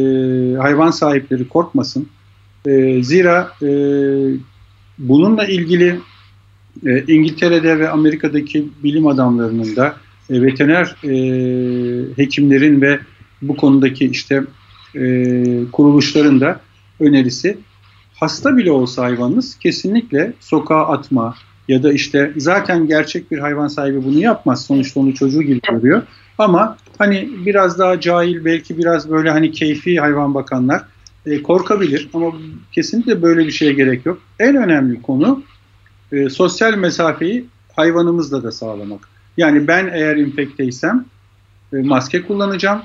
[0.57, 2.09] hayvan sahipleri korkmasın.
[2.67, 3.69] E, zira e,
[4.99, 6.01] bununla ilgili
[6.87, 9.97] e, İngiltere'de ve Amerika'daki bilim adamlarının da
[10.31, 11.13] e, veteriner e,
[12.17, 12.99] hekimlerin ve
[13.43, 14.43] bu konudaki işte
[14.95, 16.61] e, kuruluşların da
[17.01, 17.59] önerisi
[18.15, 21.35] hasta bile olsa hayvanınız kesinlikle sokağa atma
[21.69, 24.67] ya da işte zaten gerçek bir hayvan sahibi bunu yapmaz.
[24.67, 26.03] Sonuçta onu çocuğu gibi görüyor.
[26.39, 30.83] Ama hani biraz daha cahil belki biraz böyle hani keyfi hayvan bakanlar
[31.27, 32.33] e, korkabilir ama
[32.73, 34.19] kesinlikle böyle bir şeye gerek yok.
[34.39, 35.43] En önemli konu
[36.13, 39.09] e, sosyal mesafeyi hayvanımızla da sağlamak.
[39.37, 41.05] Yani ben eğer infekteysem
[41.73, 42.83] e, maske kullanacağım.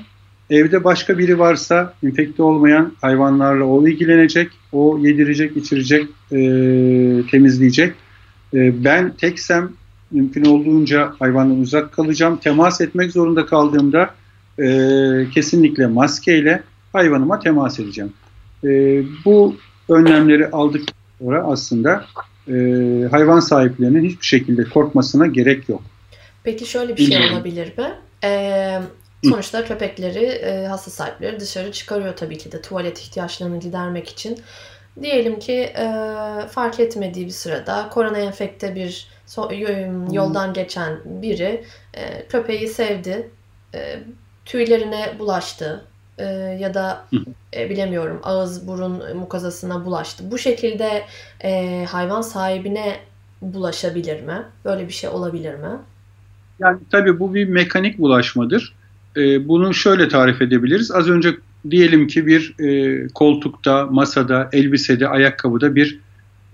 [0.50, 6.38] Evde başka biri varsa infekte olmayan hayvanlarla o ilgilenecek, o yedirecek, içirecek, e,
[7.30, 7.94] temizleyecek.
[8.54, 9.70] E, ben teksem
[10.10, 12.36] mümkün olduğunca hayvandan uzak kalacağım.
[12.36, 14.14] Temas etmek zorunda kaldığımda
[14.58, 14.66] e,
[15.34, 18.12] kesinlikle maskeyle hayvanıma temas edeceğim.
[18.64, 19.56] E, bu
[19.88, 20.82] önlemleri aldık
[21.18, 22.06] sonra aslında
[22.48, 22.52] e,
[23.10, 25.82] hayvan sahiplerinin hiçbir şekilde korkmasına gerek yok.
[26.44, 27.94] Peki şöyle bir şey olabilir mi?
[28.24, 28.80] Ee,
[29.24, 34.38] sonuçta köpekleri, e, hasta sahipleri dışarı çıkarıyor tabii ki de tuvalet ihtiyaçlarını gidermek için.
[35.02, 35.86] Diyelim ki e,
[36.50, 39.50] fark etmediği bir sırada korona enfekte bir so,
[40.12, 43.30] yoldan geçen biri e, köpeği sevdi,
[43.74, 43.98] e,
[44.44, 45.84] tüylerine bulaştı
[46.18, 46.24] e,
[46.60, 47.04] ya da
[47.56, 50.30] e, bilemiyorum ağız burun mukazasına bulaştı.
[50.30, 51.04] Bu şekilde
[51.44, 52.96] e, hayvan sahibine
[53.42, 54.42] bulaşabilir mi?
[54.64, 55.78] Böyle bir şey olabilir mi?
[56.58, 58.79] Yani tabii bu bir mekanik bulaşmadır.
[59.16, 60.90] E, bunu şöyle tarif edebiliriz.
[60.90, 61.36] Az önce
[61.70, 65.98] diyelim ki bir e, koltukta, masada, elbisede, ayakkabıda bir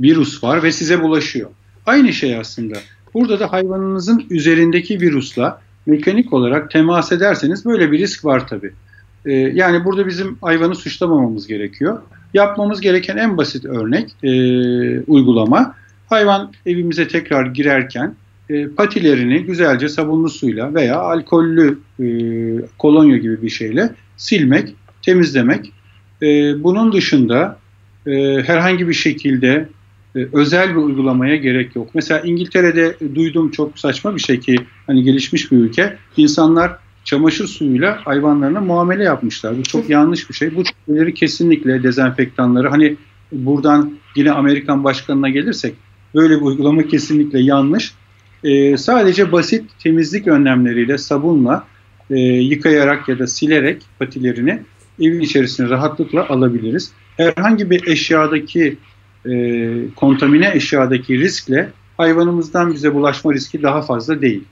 [0.01, 1.51] virüs var ve size bulaşıyor.
[1.87, 2.79] Aynı şey aslında.
[3.15, 8.73] Burada da hayvanınızın üzerindeki virüsla mekanik olarak temas ederseniz böyle bir risk var tabii.
[9.27, 11.99] E, yani burada bizim hayvanı suçlamamamız gerekiyor.
[12.35, 14.31] Yapmamız gereken en basit örnek e,
[15.01, 15.75] uygulama.
[16.09, 18.15] Hayvan evimize tekrar girerken
[18.51, 22.07] e, patilerini güzelce sabunlu suyla veya alkollü e,
[22.79, 25.73] kolonya gibi bir şeyle silmek, temizlemek.
[26.23, 26.27] E,
[26.63, 27.59] bunun dışında
[28.07, 29.69] e, herhangi bir şekilde
[30.17, 31.89] e, özel bir uygulamaya gerek yok.
[31.95, 34.57] Mesela İngiltere'de duydum çok saçma bir şey ki
[34.87, 35.97] hani gelişmiş bir ülke.
[36.17, 39.59] insanlar çamaşır suyuyla hayvanlarına muamele yapmışlar.
[39.59, 40.57] Bu çok yanlış bir şey.
[40.57, 42.97] Bu şeyleri kesinlikle dezenfektanları hani
[43.33, 45.75] buradan yine Amerikan başkanına gelirsek
[46.15, 47.95] böyle bir uygulama kesinlikle yanlış.
[48.47, 51.67] Ee, sadece basit temizlik önlemleriyle sabunla
[52.11, 54.63] e, yıkayarak ya da silerek patilerini
[55.01, 56.93] evin içerisine rahatlıkla alabiliriz.
[57.17, 58.77] Herhangi bir eşyadaki
[59.29, 59.33] e,
[59.97, 64.45] kontamine eşyadaki riskle hayvanımızdan bize bulaşma riski daha fazla değil.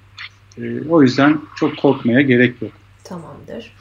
[0.58, 2.72] E, o yüzden çok korkmaya gerek yok.
[3.04, 3.72] Tamamdır.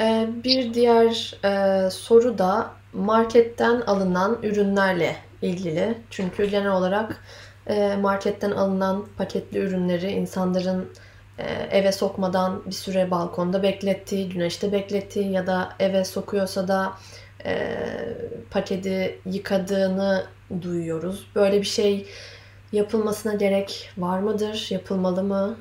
[0.00, 5.94] Ee, bir diğer e, soru da marketten alınan ürünlerle ilgili.
[6.10, 7.45] Çünkü genel olarak e,
[8.00, 10.88] marketten alınan paketli ürünleri insanların
[11.38, 16.92] e, eve sokmadan bir süre balkonda beklettiği, güneşte beklettiği ya da eve sokuyorsa da
[17.44, 17.78] e,
[18.50, 20.24] paketi yıkadığını
[20.62, 21.26] duyuyoruz.
[21.34, 22.06] Böyle bir şey
[22.72, 24.66] yapılmasına gerek var mıdır?
[24.70, 25.56] Yapılmalı mı?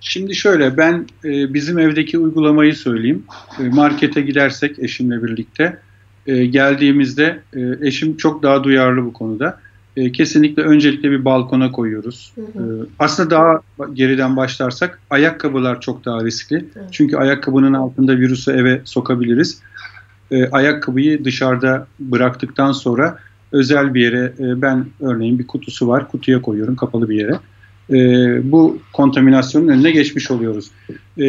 [0.00, 3.24] Şimdi şöyle ben e, bizim evdeki uygulamayı söyleyeyim.
[3.58, 5.78] Markete gidersek eşimle birlikte
[6.26, 7.42] geldiğimizde
[7.80, 9.60] eşim çok daha duyarlı bu konuda.
[9.96, 12.32] E, kesinlikle öncelikle bir balkona koyuyoruz.
[12.34, 12.84] Hı hı.
[12.84, 13.60] E, aslında daha
[13.92, 16.56] geriden başlarsak ayakkabılar çok daha riskli.
[16.56, 16.80] Hı.
[16.90, 19.60] Çünkü ayakkabının altında virüsü eve sokabiliriz.
[20.30, 23.18] E, ayakkabıyı dışarıda bıraktıktan sonra
[23.52, 27.38] özel bir yere e, ben örneğin bir kutusu var kutuya koyuyorum kapalı bir yere.
[27.90, 27.96] E,
[28.52, 30.70] bu kontaminasyonun önüne geçmiş oluyoruz.
[31.18, 31.24] E,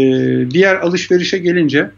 [0.52, 1.92] diğer alışverişe gelince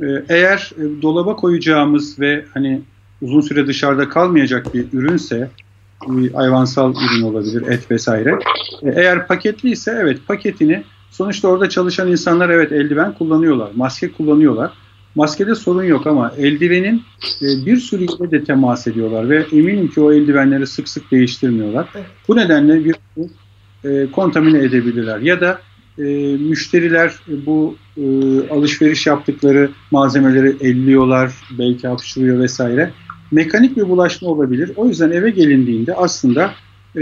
[0.00, 2.80] e, eğer e, dolaba koyacağımız ve hani
[3.22, 5.50] uzun süre dışarıda kalmayacak bir ürünse
[6.34, 8.38] hayvansal ürün olabilir et vesaire.
[8.82, 14.70] E, eğer paketli ise evet paketini sonuçta orada çalışan insanlar evet eldiven kullanıyorlar, maske kullanıyorlar.
[15.14, 17.02] Maskede sorun yok ama eldivenin
[17.42, 21.88] e, bir sürü ile de temas ediyorlar ve eminim ki o eldivenleri sık sık değiştirmiyorlar.
[22.28, 22.96] Bu nedenle bir
[23.84, 25.18] e, kontamine edebilirler.
[25.18, 25.60] Ya da
[25.98, 26.02] e,
[26.36, 27.14] müşteriler
[27.46, 28.02] bu e,
[28.50, 32.90] alışveriş yaptıkları malzemeleri elliyorlar, belki hapşırıyor vesaire.
[33.30, 34.72] Mekanik bir bulaşma olabilir.
[34.76, 36.54] O yüzden eve gelindiğinde aslında
[36.96, 37.00] e,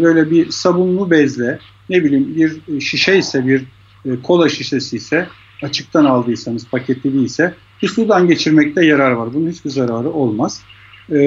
[0.00, 1.58] böyle bir sabunlu bezle
[1.90, 3.64] ne bileyim bir şişe ise bir
[4.04, 5.28] e, kola şişesi ise
[5.62, 9.34] açıktan aldıysanız paketli değilse bir sudan geçirmekte yarar var.
[9.34, 10.62] Bunun hiçbir zararı olmaz.
[11.10, 11.18] E,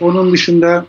[0.00, 0.86] onun dışında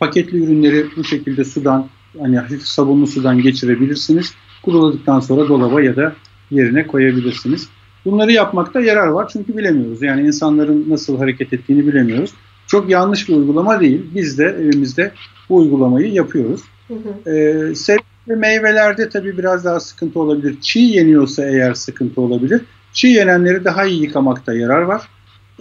[0.00, 4.34] paketli ürünleri bu şekilde sudan hani hafif sabunlu sudan geçirebilirsiniz.
[4.62, 6.14] Kuruladıktan sonra dolaba ya da
[6.50, 7.68] yerine koyabilirsiniz.
[8.04, 10.02] Bunları yapmakta yarar var çünkü bilemiyoruz.
[10.02, 12.30] Yani insanların nasıl hareket ettiğini bilemiyoruz.
[12.66, 14.04] Çok yanlış bir uygulama değil.
[14.14, 15.12] Biz de evimizde
[15.48, 16.60] bu uygulamayı yapıyoruz.
[16.88, 17.30] Hı hı.
[17.30, 20.56] Ee, sebze meyvelerde tabii biraz daha sıkıntı olabilir.
[20.60, 22.62] Çiğ yeniyorsa eğer sıkıntı olabilir.
[22.92, 25.02] Çiğ yenenleri daha iyi yıkamakta yarar var.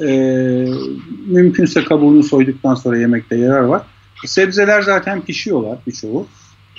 [0.02, 0.67] Ee,
[1.28, 3.82] mümkünse kabuğunu soyduktan sonra yemekte yarar var.
[4.26, 6.28] Sebzeler zaten pişiyorlar birçoğu.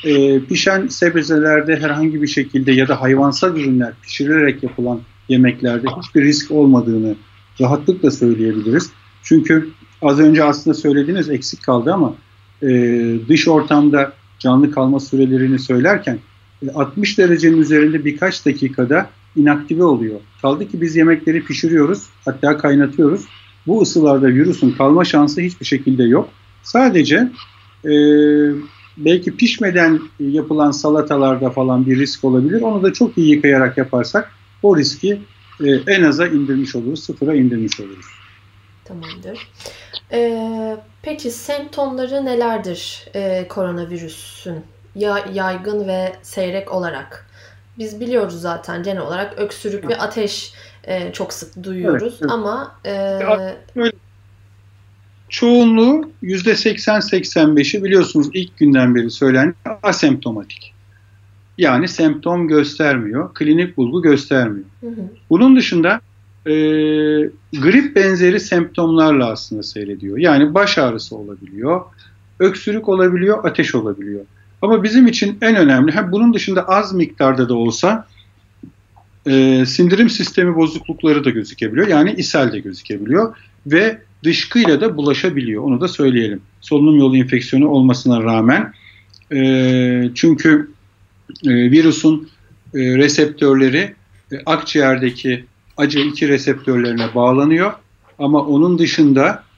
[0.04, 6.50] Ee, pişen sebzelerde herhangi bir şekilde ya da hayvansal ürünler pişirilerek yapılan yemeklerde hiçbir risk
[6.50, 7.16] olmadığını
[7.60, 8.90] rahatlıkla söyleyebiliriz.
[9.22, 9.68] Çünkü
[10.02, 12.14] az önce aslında söylediğiniz eksik kaldı ama
[12.62, 12.68] e,
[13.28, 16.18] dış ortamda canlı kalma sürelerini söylerken
[16.74, 20.20] 60 e, derecenin üzerinde birkaç dakikada inaktive oluyor.
[20.42, 23.24] Kaldı ki biz yemekleri pişiriyoruz hatta kaynatıyoruz.
[23.66, 26.28] Bu ısılarda virüsün kalma şansı hiçbir şekilde yok.
[26.62, 27.32] Sadece
[27.84, 27.92] e,
[28.96, 32.62] belki pişmeden yapılan salatalarda falan bir risk olabilir.
[32.62, 35.22] Onu da çok iyi yıkayarak yaparsak o riski
[35.64, 38.06] e, en aza indirmiş oluruz, sıfıra indirmiş oluruz.
[38.84, 39.48] Tamamdır.
[40.12, 47.26] Ee, peki semptomları nelerdir e, koronavirüsün ya, yaygın ve seyrek olarak?
[47.78, 49.96] Biz biliyoruz zaten genel olarak öksürük evet.
[49.96, 50.52] ve ateş
[50.84, 52.30] e, çok sık duyuyoruz evet, evet.
[52.30, 53.92] ama e,
[55.28, 60.74] çoğunluğu %80-85'i biliyorsunuz ilk günden beri söylenen asemptomatik.
[61.58, 64.66] Yani semptom göstermiyor, klinik bulgu göstermiyor.
[64.80, 65.00] Hı hı.
[65.30, 66.00] Bunun dışında
[66.46, 66.52] e,
[67.52, 70.18] grip benzeri semptomlarla aslında seyrediyor.
[70.18, 71.80] Yani baş ağrısı olabiliyor,
[72.38, 74.20] öksürük olabiliyor, ateş olabiliyor.
[74.62, 78.06] Ama bizim için en önemli, hem bunun dışında az miktarda da olsa
[79.26, 81.88] e, sindirim sistemi bozuklukları da gözükebiliyor.
[81.88, 85.62] Yani ishal de gözükebiliyor ve dışkıyla da bulaşabiliyor.
[85.62, 86.40] Onu da söyleyelim.
[86.60, 88.72] Solunum yolu enfeksiyonu olmasına rağmen
[89.32, 90.70] e, çünkü
[91.44, 92.28] e, virüsün
[92.74, 93.94] e, reseptörleri
[94.32, 95.44] e, akciğerdeki
[95.78, 97.72] ACE2 reseptörlerine bağlanıyor.
[98.18, 99.48] Ama onun dışında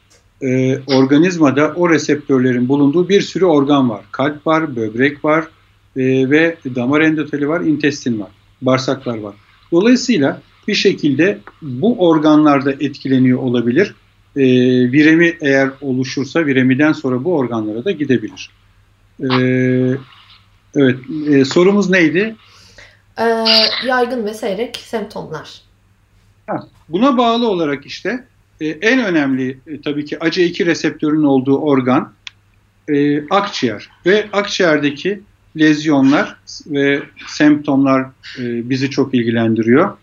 [0.86, 4.00] organizmada o reseptörlerin bulunduğu bir sürü organ var.
[4.12, 5.44] Kalp var, böbrek var
[5.96, 8.28] ve damar endoteli var, intestin var,
[8.62, 9.34] bağırsaklar var.
[9.72, 13.94] Dolayısıyla bir şekilde bu organlarda etkileniyor olabilir.
[14.36, 14.42] E,
[14.92, 18.50] viremi eğer oluşursa viremiden sonra bu organlara da gidebilir.
[19.20, 19.30] E,
[20.76, 22.36] evet, e, sorumuz neydi?
[23.18, 23.44] Ee,
[23.86, 25.60] yaygın ve seyrek semptomlar.
[26.46, 28.24] Ha, buna bağlı olarak işte
[28.60, 32.12] e, en önemli e, tabii ki ACE2 reseptörünün olduğu organ
[32.88, 35.20] e, akciğer ve akciğerdeki
[35.58, 38.02] lezyonlar ve semptomlar
[38.38, 39.96] e, bizi çok ilgilendiriyor.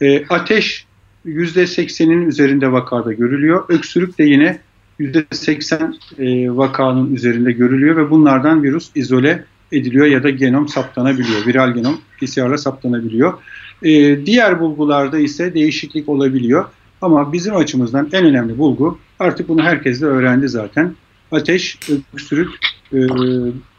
[0.00, 0.86] E, ateş
[1.26, 3.64] %80'in üzerinde vakada görülüyor.
[3.68, 4.58] Öksürük de yine
[5.00, 11.46] %80 e, vakanın üzerinde görülüyor ve bunlardan virüs izole ediliyor ya da genom saptanabiliyor.
[11.46, 13.34] Viral genom PCR'la saptanabiliyor.
[13.82, 16.64] E, diğer bulgularda ise değişiklik olabiliyor.
[17.00, 20.94] Ama bizim açımızdan en önemli bulgu artık bunu herkes de öğrendi zaten.
[21.32, 21.78] Ateş,
[22.14, 22.50] öksürük,
[22.92, 22.98] e,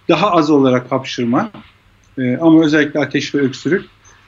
[0.09, 1.51] daha az olarak hapşırma
[2.17, 3.85] e, ama özellikle ateş ve öksürük,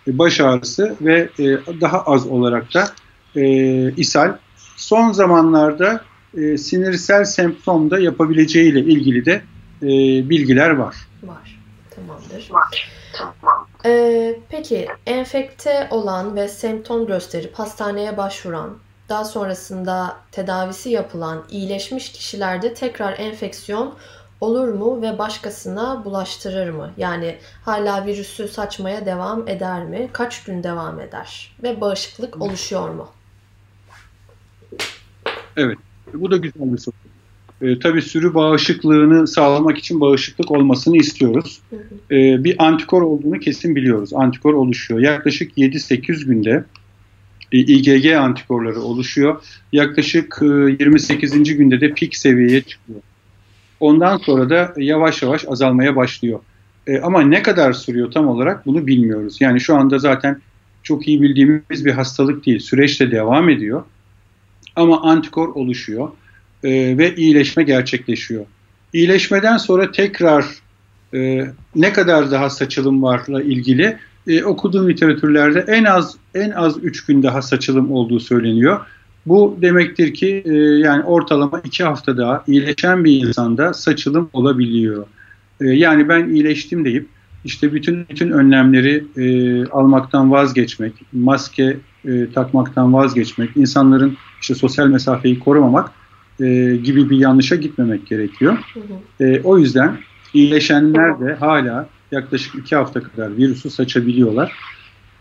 [0.08, 1.46] e, baş ağrısı ve e,
[1.82, 2.92] daha az olarak da
[3.36, 4.36] e, ishal.
[4.76, 6.02] Son zamanlarda
[6.38, 9.42] e, sinirsel semptomda yapabileceğiyle ilgili de
[9.82, 9.88] e,
[10.30, 10.96] bilgiler var.
[11.28, 11.60] Var.
[11.90, 12.52] Tamamdır.
[12.52, 12.92] Var.
[13.86, 18.78] Ee, peki enfekte olan ve semptom gösterip hastaneye başvuran,
[19.10, 23.96] daha sonrasında tedavisi yapılan iyileşmiş kişilerde tekrar enfeksiyon
[24.42, 26.94] olur mu ve başkasına bulaştırır mı?
[26.98, 30.10] Yani hala virüsü saçmaya devam eder mi?
[30.14, 31.56] Kaç gün devam eder?
[31.64, 33.10] Ve bağışıklık oluşuyor mu?
[35.58, 35.78] Evet,
[36.14, 36.96] bu da güzel bir soru.
[37.62, 41.62] E, tabii sürü bağışıklığını sağlamak için bağışıklık olmasını istiyoruz.
[42.12, 44.14] E, bir antikor olduğunu kesin biliyoruz.
[44.14, 45.00] Antikor oluşuyor.
[45.00, 46.64] Yaklaşık 7-8 günde
[47.52, 49.42] e, IgG antikorları oluşuyor.
[49.72, 51.58] Yaklaşık e, 28.
[51.58, 53.00] günde de pik seviyeye çıkıyor.
[53.80, 56.40] Ondan sonra da yavaş yavaş azalmaya başlıyor.
[56.88, 59.38] E, ama ne kadar sürüyor tam olarak bunu bilmiyoruz.
[59.42, 60.42] Yani şu anda zaten
[60.84, 62.60] çok iyi bildiğimiz bir hastalık değil.
[62.60, 63.84] Süreç de devam ediyor.
[64.76, 66.10] Ama antikor oluşuyor
[66.64, 68.46] e, ve iyileşme gerçekleşiyor.
[68.94, 70.46] İyileşmeden sonra tekrar
[71.14, 73.98] e, ne kadar daha saçılım varla ilgili
[74.28, 78.80] e, okuduğum literatürlerde en az en az 3 gün daha saçılım olduğu söyleniyor.
[79.26, 85.06] Bu demektir ki e, yani ortalama iki haftada iyileşen bir insanda saçılım olabiliyor.
[85.62, 87.08] E, yani ben iyileştim deyip
[87.46, 95.40] işte bütün bütün önlemleri e, almaktan vazgeçmek, maske e, takmaktan vazgeçmek, insanların işte sosyal mesafeyi
[95.40, 95.92] korumamak
[96.40, 98.58] e, gibi bir yanlışa gitmemek gerekiyor.
[98.74, 99.30] Hı hı.
[99.30, 99.98] E, o yüzden
[100.34, 104.54] iyileşenler de hala yaklaşık iki hafta kadar virüsü saçabiliyorlar.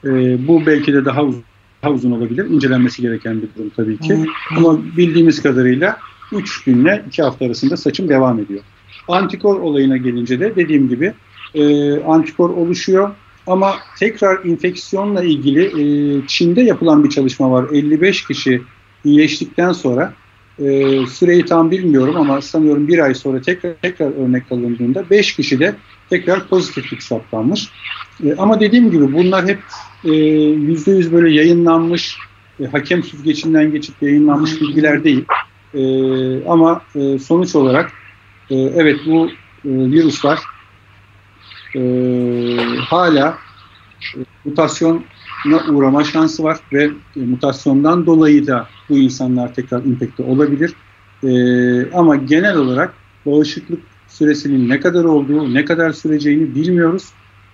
[0.04, 0.08] E,
[0.48, 1.42] bu belki de daha uzun,
[1.82, 2.44] daha uzun olabilir.
[2.44, 4.14] İncelenmesi gereken bir durum tabii ki.
[4.14, 4.26] Hı hı.
[4.56, 5.98] Ama bildiğimiz kadarıyla
[6.32, 8.60] 3 günle 2 hafta arasında saçım devam ediyor.
[9.08, 11.12] Antikor olayına gelince de dediğim gibi
[11.54, 13.10] e, antikor oluşuyor.
[13.46, 17.66] Ama tekrar infeksiyonla ilgili e, Çin'de yapılan bir çalışma var.
[17.72, 18.62] 55 kişi
[19.04, 20.12] iyileştikten sonra
[20.58, 25.60] e, süreyi tam bilmiyorum ama sanıyorum bir ay sonra tekrar tekrar örnek alındığında 5 kişi
[25.60, 25.74] de
[26.10, 27.68] tekrar pozitiflik saptanmış.
[28.24, 29.58] E, ama dediğim gibi bunlar hep
[30.04, 32.18] e, %100 böyle yayınlanmış,
[32.60, 35.24] e, hakem süzgecinden geçip yayınlanmış bilgiler değil.
[35.74, 35.80] E,
[36.48, 37.92] ama e, sonuç olarak
[38.50, 39.30] e, evet bu e,
[39.64, 40.38] virüsler
[41.76, 41.80] e,
[42.88, 43.38] hala
[44.16, 45.00] e, mutasyona
[45.70, 46.84] uğrama şansı var ve
[47.16, 50.74] e, mutasyondan dolayı da bu insanlar tekrar infekte olabilir.
[51.24, 51.30] E,
[51.92, 52.94] ama genel olarak
[53.26, 57.08] bağışıklık süresinin ne kadar olduğu, ne kadar süreceğini bilmiyoruz.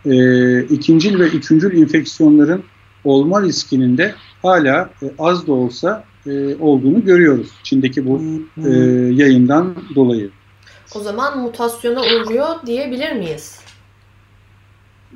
[0.06, 2.62] E, ikincil ve üçüncül infeksiyonların
[3.04, 8.22] olma riskinin de hala e, az da olsa e, olduğunu görüyoruz Çin'deki bu
[8.66, 8.70] e,
[9.14, 10.30] yayından dolayı.
[10.94, 13.61] O zaman mutasyona uğruyor diyebilir miyiz?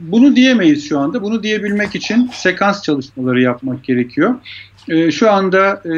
[0.00, 1.22] Bunu diyemeyiz şu anda.
[1.22, 4.34] Bunu diyebilmek için sekans çalışmaları yapmak gerekiyor.
[4.88, 5.94] E, şu anda e,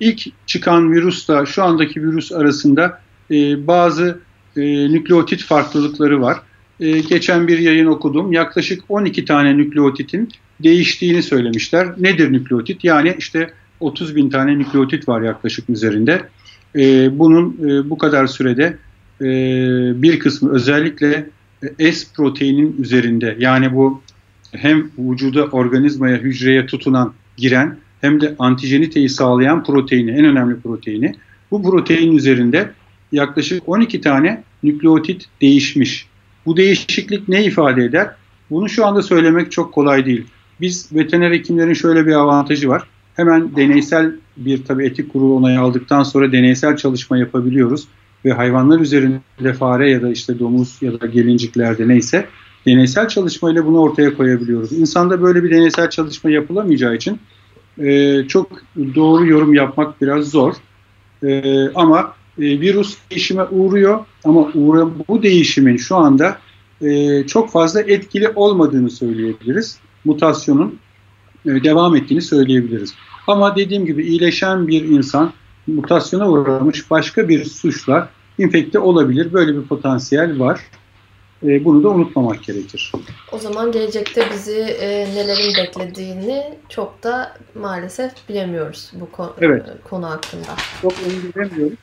[0.00, 3.00] ilk çıkan virüsle şu andaki virüs arasında
[3.30, 4.18] e, bazı
[4.56, 6.40] e, nükleotit farklılıkları var.
[6.80, 8.32] E, geçen bir yayın okudum.
[8.32, 10.28] Yaklaşık 12 tane nükleotitin
[10.62, 11.88] değiştiğini söylemişler.
[11.98, 12.84] Nedir nükleotit?
[12.84, 13.50] Yani işte
[13.80, 16.22] 30 bin tane nükleotit var yaklaşık üzerinde.
[16.76, 18.76] E, bunun e, bu kadar sürede
[19.20, 19.26] e,
[20.02, 21.26] bir kısmı özellikle
[21.78, 24.02] S proteinin üzerinde yani bu
[24.52, 31.14] hem vücuda organizmaya hücreye tutunan giren hem de antijeniteyi sağlayan proteini en önemli proteini
[31.50, 32.70] bu protein üzerinde
[33.12, 36.06] yaklaşık 12 tane nükleotit değişmiş.
[36.46, 38.10] Bu değişiklik ne ifade eder?
[38.50, 40.24] Bunu şu anda söylemek çok kolay değil.
[40.60, 42.82] Biz veteriner hekimlerin şöyle bir avantajı var.
[43.14, 47.88] Hemen deneysel bir tabi etik kurulu onayı aldıktan sonra deneysel çalışma yapabiliyoruz
[48.24, 52.26] ve hayvanlar üzerinde fare ya da işte domuz ya da gelinciklerde neyse
[52.66, 54.72] deneysel çalışmayla bunu ortaya koyabiliyoruz.
[54.72, 57.18] İnsanda böyle bir deneysel çalışma yapılamayacağı için
[57.78, 58.62] e, çok
[58.94, 60.54] doğru yorum yapmak biraz zor.
[61.22, 61.42] E,
[61.74, 66.38] ama e, virüs değişime uğruyor ama uğra, bu değişimin şu anda
[66.82, 69.78] e, çok fazla etkili olmadığını söyleyebiliriz.
[70.04, 70.78] Mutasyonun
[71.46, 72.94] e, devam ettiğini söyleyebiliriz.
[73.26, 75.32] Ama dediğim gibi iyileşen bir insan
[75.66, 78.08] mutasyona uğramış başka bir suçla
[78.38, 79.32] infekte olabilir.
[79.32, 80.60] Böyle bir potansiyel var.
[81.42, 82.92] E, bunu da unutmamak gerekir.
[83.32, 89.68] O zaman gelecekte bizi e, nelerin beklediğini çok da maalesef bilemiyoruz bu konu, evet.
[89.68, 90.56] E, konu hakkında.
[90.82, 91.78] Çok emin bilemiyoruz.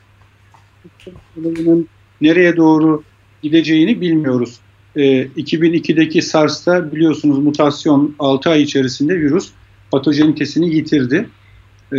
[1.36, 1.88] Bunun
[2.20, 3.02] nereye doğru
[3.42, 4.60] gideceğini bilmiyoruz.
[4.96, 9.50] E, 2002'deki SARS'ta biliyorsunuz mutasyon 6 ay içerisinde virüs
[9.90, 11.28] patojenitesini yitirdi
[11.92, 11.98] e,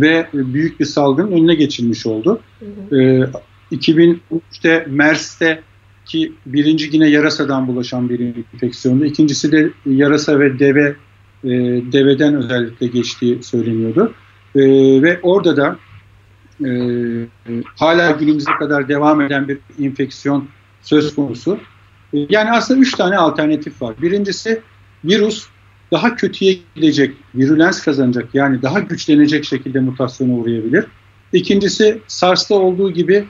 [0.00, 2.40] ve büyük bir salgının önüne geçilmiş oldu.
[2.58, 3.00] Hı hı.
[3.00, 5.62] E, 2003'te MERS'te
[6.06, 8.20] ki birinci yine yarasadan bulaşan bir
[8.54, 9.04] enfeksiyondu.
[9.04, 10.96] İkincisi de yarasa ve deve
[11.44, 11.48] e,
[11.92, 14.14] deveden özellikle geçtiği söyleniyordu.
[14.54, 14.60] E,
[15.02, 15.78] ve orada da
[16.64, 16.70] e,
[17.76, 20.48] hala günümüze kadar devam eden bir enfeksiyon
[20.82, 21.58] söz konusu.
[22.14, 23.94] E, yani aslında üç tane alternatif var.
[24.02, 24.62] Birincisi
[25.04, 25.46] virüs
[25.92, 30.84] daha kötüye gidecek, virülens kazanacak yani daha güçlenecek şekilde mutasyona uğrayabilir.
[31.32, 33.24] İkincisi SARS'ta olduğu gibi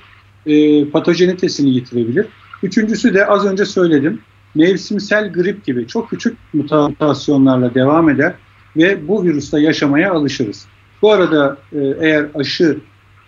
[0.46, 2.26] e, patojenitesini yitirebilir.
[2.62, 4.20] Üçüncüsü de az önce söyledim
[4.54, 8.34] mevsimsel grip gibi çok küçük mutasyonlarla devam eder
[8.76, 10.66] ve bu virüste yaşamaya alışırız.
[11.02, 12.78] Bu arada e, eğer aşı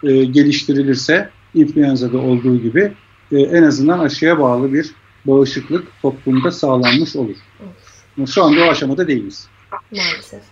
[0.02, 2.92] e, geliştirilirse influenza'da olduğu gibi
[3.32, 4.90] e, en azından aşıya bağlı bir
[5.24, 7.36] bağışıklık toplumda sağlanmış olur.
[8.26, 9.48] Şu anda o aşamada değiliz.
[9.92, 10.42] Maalesef.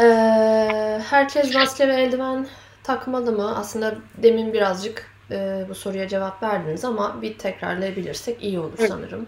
[0.00, 2.46] Ee, herkes maske ve eldiven
[2.82, 3.56] takmalı mı?
[3.56, 8.88] Aslında demin birazcık e, bu soruya cevap verdiniz ama bir tekrarlayabilirsek iyi olur evet.
[8.88, 9.26] sanırım.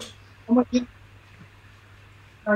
[0.48, 0.64] Ama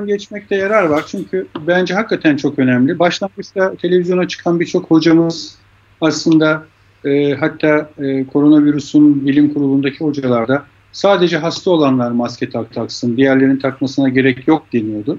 [0.06, 2.98] geçmekte yarar var çünkü bence hakikaten çok önemli.
[2.98, 5.58] Başlangıçta televizyona çıkan birçok hocamız
[6.00, 6.66] aslında
[7.04, 14.08] e, hatta e, koronavirüsün bilim kurulundaki hocalarda sadece hasta olanlar maske tak taksın, diğerlerinin takmasına
[14.08, 15.18] gerek yok deniyordu.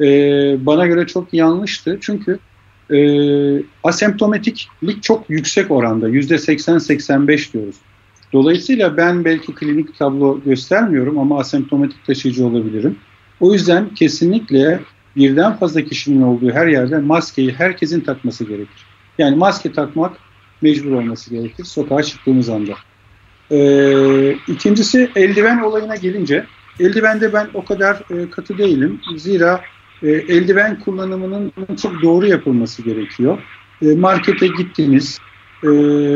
[0.00, 0.06] E,
[0.66, 2.38] bana göre çok yanlıştı çünkü
[2.90, 2.98] e,
[3.84, 6.08] asemptomatiklik çok yüksek oranda.
[6.08, 7.76] %80-85 diyoruz.
[8.32, 12.96] Dolayısıyla ben belki klinik tablo göstermiyorum ama asemptomatik taşıyıcı olabilirim.
[13.40, 14.80] O yüzden kesinlikle
[15.16, 18.86] birden fazla kişinin olduğu her yerde maskeyi herkesin takması gerekir.
[19.18, 20.16] Yani maske takmak
[20.62, 22.72] mecbur olması gerekir sokağa çıktığımız anda.
[23.50, 26.46] Ee, ikincisi eldiven olayına gelince
[26.80, 29.00] eldivende ben o kadar e, katı değilim.
[29.16, 29.60] Zira
[30.02, 33.38] e, eldiven kullanımının çok doğru yapılması gerekiyor.
[33.82, 35.18] E, markete gittiniz,
[35.64, 35.68] e,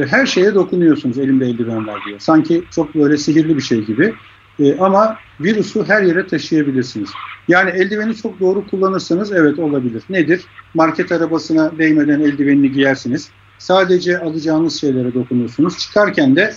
[0.08, 2.20] her şeye dokunuyorsunuz elimde eldiven var diye.
[2.20, 4.14] Sanki çok böyle sihirli bir şey gibi.
[4.60, 7.10] E, ama virüsü her yere taşıyabilirsiniz.
[7.48, 10.02] Yani eldiveni çok doğru kullanırsanız evet olabilir.
[10.08, 10.44] Nedir?
[10.74, 13.30] Market arabasına değmeden eldivenini giyersiniz.
[13.58, 15.78] Sadece alacağınız şeylere dokunuyorsunuz.
[15.78, 16.54] Çıkarken de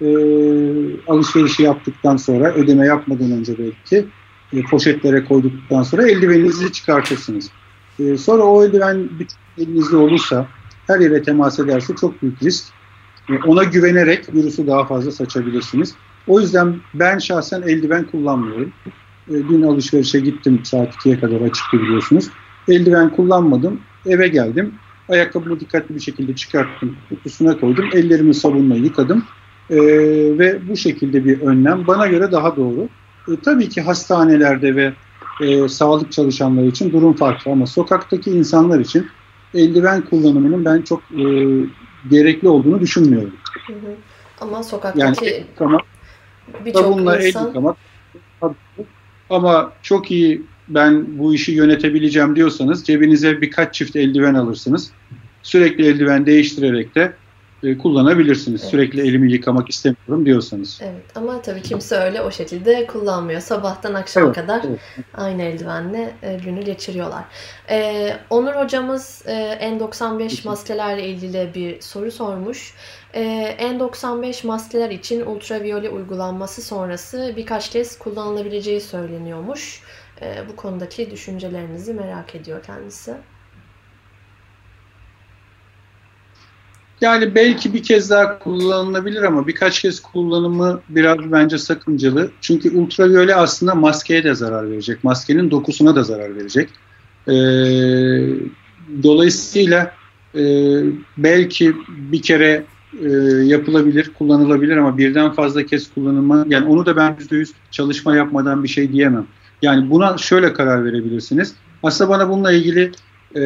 [0.00, 0.08] e,
[1.06, 4.06] alışverişi yaptıktan sonra ödeme yapmadan önce belki
[4.52, 7.50] e, poşetlere koyduktan sonra eldiveninizi çıkartırsınız.
[7.98, 9.08] E, sonra o eldiven
[9.58, 10.46] elinizde olursa
[10.86, 12.64] her yere temas ederse çok büyük risk.
[13.30, 15.94] E, ona güvenerek virüsü daha fazla saçabilirsiniz.
[16.26, 18.72] O yüzden ben şahsen eldiven kullanmıyorum.
[19.28, 22.30] E, dün alışverişe gittim saat 2'ye kadar açıktı biliyorsunuz.
[22.68, 23.80] Eldiven kullanmadım.
[24.06, 24.74] Eve geldim.
[25.08, 26.96] Ayakkabımı dikkatli bir şekilde çıkarttım.
[27.08, 27.88] Kutusuna koydum.
[27.92, 29.24] Ellerimi sabunla yıkadım.
[29.70, 29.76] E,
[30.38, 32.88] ve bu şekilde bir önlem bana göre daha doğru.
[33.28, 34.92] E, tabii ki hastanelerde ve
[35.40, 39.06] e, sağlık çalışanları için durum farklı ama sokaktaki insanlar için
[39.54, 41.24] eldiven kullanımının ben çok e,
[42.10, 43.32] gerekli olduğunu düşünmüyorum.
[43.66, 43.94] Hı hı.
[44.40, 45.80] Ama sokaktaki yani, ama
[46.64, 47.20] birçok insan...
[47.20, 47.76] El yıkamak,
[49.30, 54.90] ama çok iyi ben bu işi yönetebileceğim diyorsanız cebinize birkaç çift eldiven alırsınız.
[55.42, 57.12] Sürekli eldiven değiştirerek de
[57.62, 58.60] e, kullanabilirsiniz.
[58.62, 58.70] Evet.
[58.70, 60.80] Sürekli elimi yıkamak istemiyorum diyorsanız.
[60.82, 63.40] Evet ama tabii kimse öyle o şekilde kullanmıyor.
[63.40, 64.80] Sabahtan akşama evet, kadar evet.
[65.14, 67.24] aynı eldivenle e, günü geçiriyorlar.
[67.70, 69.32] Ee, Onur hocamız e,
[69.62, 72.74] N95 maskelerle ilgili bir soru sormuş.
[73.14, 73.22] E,
[73.60, 79.82] N95 maskeler için ultraviyole uygulanması sonrası birkaç kez kullanılabileceği söyleniyormuş.
[80.22, 83.14] E, bu konudaki düşüncelerinizi merak ediyor kendisi.
[87.00, 92.30] Yani belki bir kez daha kullanılabilir ama birkaç kez kullanımı biraz bence sakıncalı.
[92.40, 95.04] Çünkü ultraviyole aslında maskeye de zarar verecek.
[95.04, 96.68] Maskenin dokusuna da zarar verecek.
[97.28, 97.32] Ee,
[99.02, 99.94] dolayısıyla
[100.34, 100.42] e,
[101.18, 102.64] belki bir kere
[103.02, 103.08] e,
[103.44, 108.68] yapılabilir, kullanılabilir ama birden fazla kez kullanılma, yani onu da ben %100 çalışma yapmadan bir
[108.68, 109.26] şey diyemem.
[109.62, 111.54] Yani buna şöyle karar verebilirsiniz.
[111.82, 112.92] Aslında bana bununla ilgili
[113.36, 113.42] e,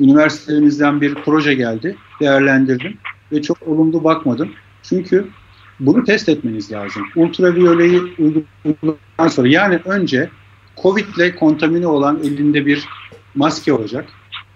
[0.00, 1.96] üniversitemizden bir proje geldi.
[2.20, 2.98] Değerlendirdim
[3.32, 4.50] ve çok olumlu bakmadım.
[4.82, 5.28] Çünkü
[5.80, 7.02] bunu test etmeniz lazım.
[7.16, 10.30] Ultraviyoleyi uyguladıktan sonra yani önce
[10.82, 12.88] Covid ile kontamine olan elinde bir
[13.34, 14.08] maske olacak.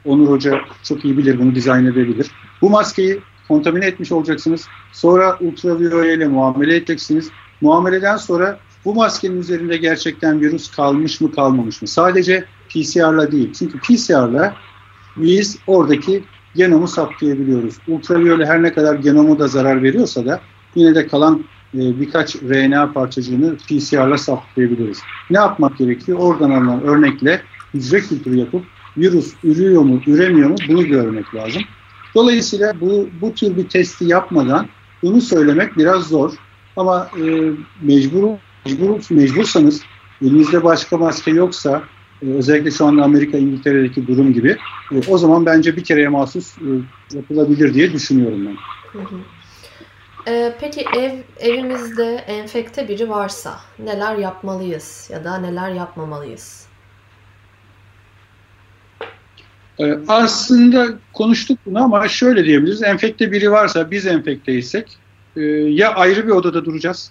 [0.04, 2.30] Onur Hoca çok iyi bilir bunu dizayn edebilir.
[2.62, 4.66] Bu maskeyi kontamine etmiş olacaksınız.
[4.92, 7.30] Sonra ultraviyole ile muamele edeceksiniz.
[7.61, 11.88] Muameleden sonra bu maskenin üzerinde gerçekten virüs kalmış mı kalmamış mı?
[11.88, 13.52] Sadece PCR'la değil.
[13.52, 14.54] Çünkü PCR'la
[15.16, 16.24] biz oradaki
[16.57, 17.74] genomu saptayabiliyoruz.
[17.88, 20.40] Ultraviyole her ne kadar genomu da zarar veriyorsa da
[20.74, 21.44] yine de kalan
[21.74, 24.99] e, birkaç RNA parçacığını PCR'la saptayabiliriz.
[25.30, 26.18] Ne yapmak gerekiyor?
[26.18, 27.42] Oradan alınan örnekle
[27.74, 28.64] hücre kültürü yapıp
[28.96, 31.62] virüs ürüyor mu, üremiyor mu bunu görmek lazım.
[32.14, 34.66] Dolayısıyla bu, bu tür bir testi yapmadan
[35.03, 36.32] bunu söylemek biraz zor.
[36.76, 37.51] Ama e,
[37.82, 38.28] mecbur,
[38.66, 39.82] mecbur, mecbursanız
[40.22, 41.82] elinizde başka maske yoksa
[42.22, 44.56] özellikle şu anda Amerika, İngiltere'deki durum gibi
[44.92, 46.68] e, o zaman bence bir kereye mahsus e,
[47.16, 48.56] yapılabilir diye düşünüyorum ben.
[49.00, 49.18] Hı hı.
[50.28, 56.66] Ee, peki ev evimizde enfekte biri varsa neler yapmalıyız ya da neler yapmamalıyız?
[59.80, 62.82] Ee, aslında konuştuk bunu ama şöyle diyebiliriz.
[62.82, 64.96] Enfekte biri varsa biz enfekteysek
[65.36, 67.10] e, ya ayrı bir odada duracağız.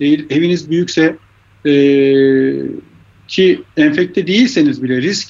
[0.00, 1.16] Değil, eviniz büyükse
[1.66, 1.72] e,
[3.32, 5.28] ki enfekte değilseniz bile risk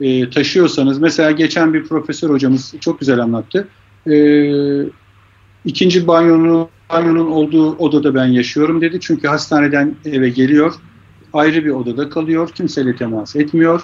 [0.00, 3.68] e, taşıyorsanız mesela geçen bir profesör hocamız çok güzel anlattı.
[4.10, 4.16] E,
[5.64, 8.98] ikinci banyonun, banyonun olduğu odada ben yaşıyorum dedi.
[9.00, 10.74] Çünkü hastaneden eve geliyor.
[11.32, 12.50] Ayrı bir odada kalıyor.
[12.54, 13.82] Kimseyle temas etmiyor.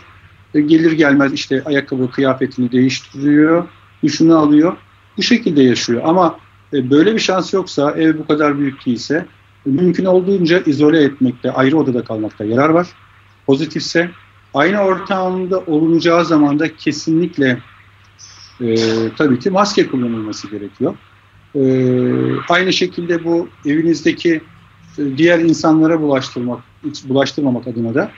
[0.54, 3.68] E, gelir gelmez işte ayakkabı kıyafetini değiştiriyor.
[4.04, 4.76] Duşunu alıyor.
[5.16, 6.02] Bu şekilde yaşıyor.
[6.04, 6.38] Ama
[6.72, 9.26] e, böyle bir şans yoksa ev bu kadar büyük değilse
[9.64, 12.88] mümkün olduğunca izole etmekte, ayrı odada kalmakta yarar var
[13.46, 14.10] pozitifse
[14.54, 17.58] aynı ortamda olunacağı zaman da kesinlikle
[18.60, 18.74] e,
[19.18, 20.96] tabii ki maske kullanılması gerekiyor.
[21.54, 21.62] E,
[22.48, 24.40] aynı şekilde bu evinizdeki
[24.98, 26.60] e, diğer insanlara bulaştırmak
[27.08, 28.10] bulaştırmamak adına da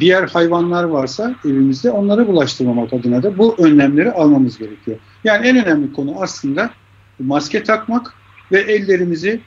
[0.00, 4.98] diğer hayvanlar varsa evimizde onlara bulaştırmamak adına da bu önlemleri almamız gerekiyor.
[5.24, 6.70] Yani en önemli konu aslında
[7.18, 8.14] maske takmak
[8.52, 9.40] ve ellerimizi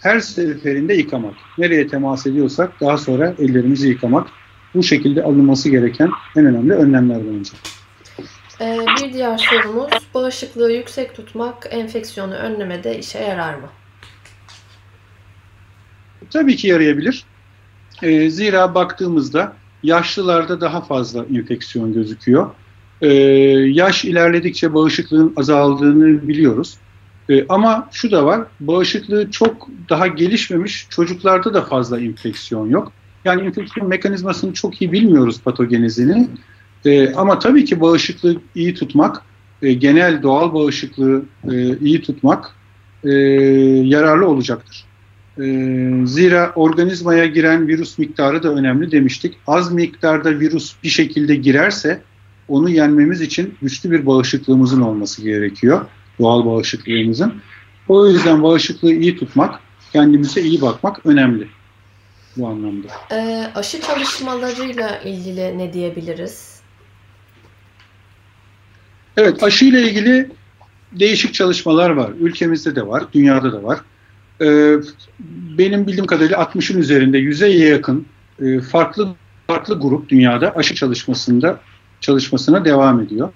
[0.00, 1.34] her seferinde yıkamak.
[1.58, 4.28] Nereye temas ediyorsak daha sonra ellerimizi yıkamak.
[4.74, 7.52] Bu şekilde alınması gereken en önemli önlemlerden önce.
[8.60, 13.68] Ee, bir diğer sorumuz, bağışıklığı yüksek tutmak enfeksiyonu önlemede işe yarar mı?
[16.30, 17.24] Tabii ki yarayabilir.
[18.02, 19.52] E, zira baktığımızda
[19.82, 22.50] yaşlılarda daha fazla enfeksiyon gözüküyor.
[23.00, 23.08] E,
[23.68, 26.78] yaş ilerledikçe bağışıklığın azaldığını biliyoruz.
[27.48, 32.92] Ama şu da var, bağışıklığı çok daha gelişmemiş çocuklarda da fazla enfeksiyon yok.
[33.24, 36.28] Yani enfeksiyon mekanizmasını çok iyi bilmiyoruz patogenezini.
[36.84, 39.22] E, ama tabii ki bağışıklığı iyi tutmak,
[39.62, 42.54] e, genel doğal bağışıklığı e, iyi tutmak
[43.04, 43.10] e,
[43.84, 44.84] yararlı olacaktır.
[45.38, 45.44] E,
[46.04, 49.36] zira organizmaya giren virüs miktarı da önemli demiştik.
[49.46, 52.02] Az miktarda virüs bir şekilde girerse
[52.48, 55.86] onu yenmemiz için güçlü bir bağışıklığımızın olması gerekiyor.
[56.18, 57.32] Doğal bağışıklığımızın.
[57.88, 59.60] O yüzden bağışıklığı iyi tutmak,
[59.92, 61.48] kendimize iyi bakmak önemli
[62.36, 62.88] bu anlamda.
[63.12, 66.60] E, aşı çalışmalarıyla ilgili ne diyebiliriz?
[69.16, 70.30] Evet, aşı ile ilgili
[70.92, 72.10] değişik çalışmalar var.
[72.20, 73.80] Ülkemizde de var, dünyada da var.
[74.42, 74.76] Ee,
[75.58, 78.06] benim bildiğim kadarıyla 60'ın üzerinde yüzeye yakın
[78.42, 79.14] e, farklı
[79.46, 81.60] farklı grup dünyada aşı çalışmasında
[82.00, 83.28] çalışmasına devam ediyor.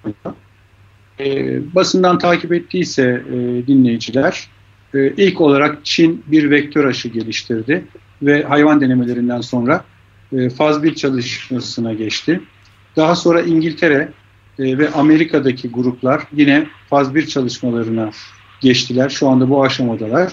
[1.21, 4.49] E, basından takip ettiyse e, dinleyiciler
[4.95, 7.85] e, ilk olarak Çin bir vektör aşı geliştirdi
[8.27, 9.85] ve hayvan denemelerinden sonra
[10.33, 12.41] e, faz 1 çalışmasına geçti.
[12.97, 14.09] Daha sonra İngiltere
[14.59, 18.11] e, ve Amerika'daki gruplar yine faz 1 çalışmalarına
[18.61, 19.09] geçtiler.
[19.09, 20.33] Şu anda bu aşamadalar.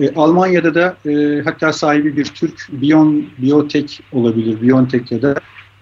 [0.00, 5.34] E, Almanya'da da e, hatta sahibi bir Türk Bion Biotech olabilir, Biontech ya da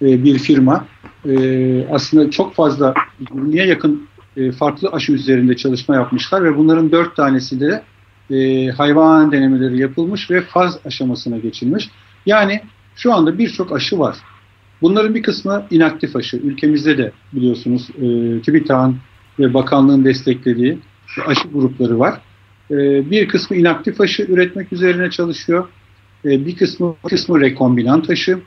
[0.03, 0.87] e, bir firma.
[1.29, 2.95] E, aslında çok fazla
[3.35, 7.83] niye yakın e, farklı aşı üzerinde çalışma yapmışlar ve bunların dört tanesi de
[8.31, 11.91] e, hayvan denemeleri yapılmış ve faz aşamasına geçilmiş.
[12.27, 12.61] Yani
[12.97, 14.17] şu anda birçok aşı var.
[14.83, 16.37] Bunların bir kısmı inaktif aşı.
[16.37, 18.97] Ülkemizde de biliyorsunuz e, TÜBİTAK'ın
[19.39, 20.79] ve bakanlığın desteklediği
[21.27, 22.21] aşı grupları var.
[22.71, 25.69] E, bir kısmı inaktif aşı üretmek üzerine çalışıyor.
[26.25, 28.39] E, bir kısmı bir kısmı rekombinant aşı.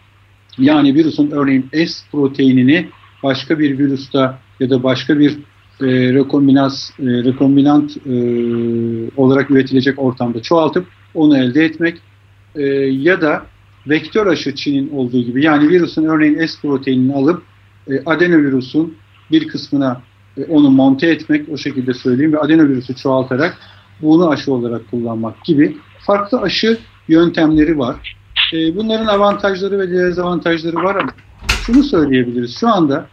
[0.58, 2.90] Yani virüsün örneğin S proteinini
[3.24, 5.38] başka bir virüste ya da başka bir
[5.82, 8.12] e, rekombinans, e, rekombinant e,
[9.18, 11.98] olarak üretilecek ortamda çoğaltıp onu elde etmek
[12.56, 13.46] e, ya da
[13.88, 17.44] vektör aşı Çin'in olduğu gibi yani virüsün örneğin S proteinini alıp
[17.88, 18.98] e, adenovirüsün
[19.32, 20.02] bir kısmına
[20.38, 23.58] e, onu monte etmek o şekilde söyleyeyim ve adenovirüsü çoğaltarak
[24.02, 26.78] bunu aşı olarak kullanmak gibi farklı aşı
[27.08, 28.16] yöntemleri var.
[28.54, 31.12] E, bunların avantajları ve dezavantajları var ama
[31.66, 32.58] şunu söyleyebiliriz.
[32.60, 33.08] Şu anda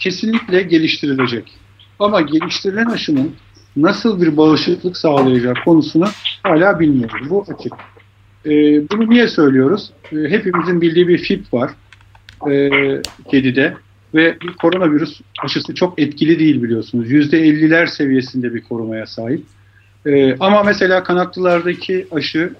[0.00, 1.52] kesinlikle geliştirilecek.
[1.98, 3.32] Ama geliştirilen aşının
[3.76, 6.08] nasıl bir bağışıklık sağlayacak konusunu
[6.42, 7.30] hala bilmiyoruz.
[7.30, 7.72] Bu açık.
[8.46, 8.50] E,
[8.90, 9.90] bunu niye söylüyoruz?
[10.12, 11.70] E, hepimizin bildiği bir FIP var
[12.50, 12.70] e,
[13.30, 13.74] kedide
[14.14, 17.10] ve bir koronavirüs aşısı çok etkili değil biliyorsunuz.
[17.10, 19.42] %50'ler seviyesinde bir korumaya sahip.
[20.06, 22.52] E, ama mesela kanatlılardaki aşı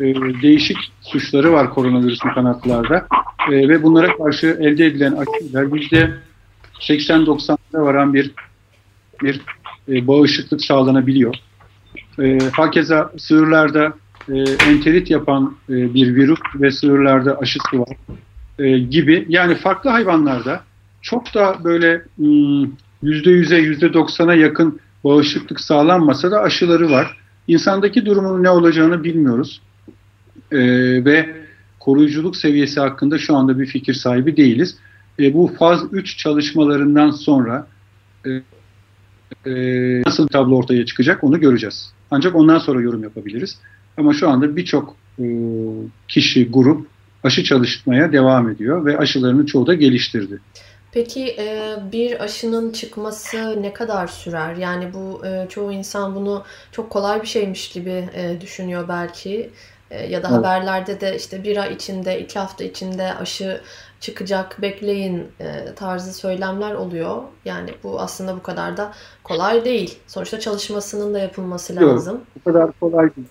[0.00, 0.04] e,
[0.42, 3.06] değişik suçları var koronavirüsün kanatlılarda
[3.52, 5.72] e, ve bunlara karşı elde edilen aşılar
[6.80, 8.30] %80-90'a varan bir
[9.22, 9.40] bir
[9.88, 11.34] e, bağışıklık sağlanabiliyor.
[12.18, 13.92] E, hakeza sığırlarda
[14.28, 14.34] e,
[14.68, 17.96] enterit yapan e, bir virüs ve sığırlarda aşısı var
[18.58, 19.26] e, gibi.
[19.28, 20.62] Yani farklı hayvanlarda
[21.02, 22.02] çok da böyle
[23.02, 27.16] yüzde yüze yüzde doksana yakın bağışıklık sağlanmasa da aşıları var.
[27.48, 29.60] İnsandaki durumun ne olacağını bilmiyoruz.
[30.52, 30.58] E,
[31.04, 31.36] ve
[31.80, 34.76] koruyuculuk seviyesi hakkında şu anda bir fikir sahibi değiliz.
[35.20, 37.66] E, bu faz 3 çalışmalarından sonra
[38.26, 38.30] e,
[39.46, 41.92] e, nasıl bir tablo ortaya çıkacak onu göreceğiz.
[42.10, 43.58] Ancak ondan sonra yorum yapabiliriz.
[43.96, 45.24] Ama şu anda birçok e,
[46.08, 46.86] kişi, grup
[47.24, 50.40] aşı çalışmaya devam ediyor ve aşılarını çoğu da geliştirdi.
[50.92, 54.56] Peki e, bir aşının çıkması ne kadar sürer?
[54.56, 58.08] Yani bu e, çoğu insan bunu çok kolay bir şeymiş gibi
[58.40, 59.50] düşünüyor belki.
[59.90, 60.38] Ya da evet.
[60.38, 63.60] haberlerde de işte bir ay içinde, iki hafta içinde aşı
[64.00, 65.26] çıkacak, bekleyin
[65.76, 67.22] tarzı söylemler oluyor.
[67.44, 68.92] Yani bu aslında bu kadar da
[69.24, 69.98] kolay değil.
[70.06, 72.14] Sonuçta çalışmasının da yapılması lazım.
[72.14, 73.28] Yok, bu kadar kolay değil.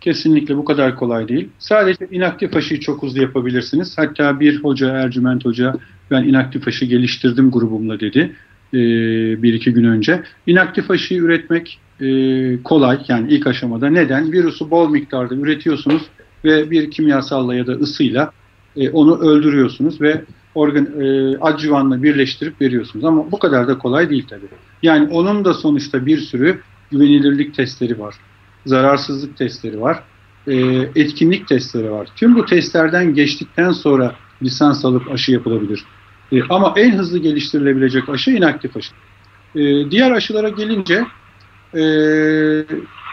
[0.00, 1.48] Kesinlikle bu kadar kolay değil.
[1.58, 3.98] Sadece inaktif aşıyı çok hızlı yapabilirsiniz.
[3.98, 5.74] Hatta bir hoca, Ercüment Hoca,
[6.10, 8.36] ben inaktif aşı geliştirdim grubumla dedi
[8.74, 8.78] e,
[9.42, 10.22] bir iki gün önce.
[10.46, 13.90] İnaktif aşıyı üretmek e, kolay yani ilk aşamada.
[13.90, 14.32] Neden?
[14.32, 16.02] Virüsü bol miktarda üretiyorsunuz
[16.44, 18.32] ve bir kimyasalla ya da ısıyla
[18.76, 20.24] e, onu öldürüyorsunuz ve
[20.54, 23.04] organ e, adjüvanla birleştirip veriyorsunuz.
[23.04, 24.46] Ama bu kadar da kolay değil tabii.
[24.82, 28.14] Yani onun da sonuçta bir sürü güvenilirlik testleri var.
[28.66, 30.02] Zararsızlık testleri var.
[30.46, 30.56] E,
[30.96, 32.08] etkinlik testleri var.
[32.16, 35.84] Tüm bu testlerden geçtikten sonra lisans alıp aşı yapılabilir.
[36.32, 38.92] E, ama en hızlı geliştirilebilecek aşı inaktif aşı.
[39.54, 41.04] E, diğer aşılara gelince
[41.74, 41.82] e,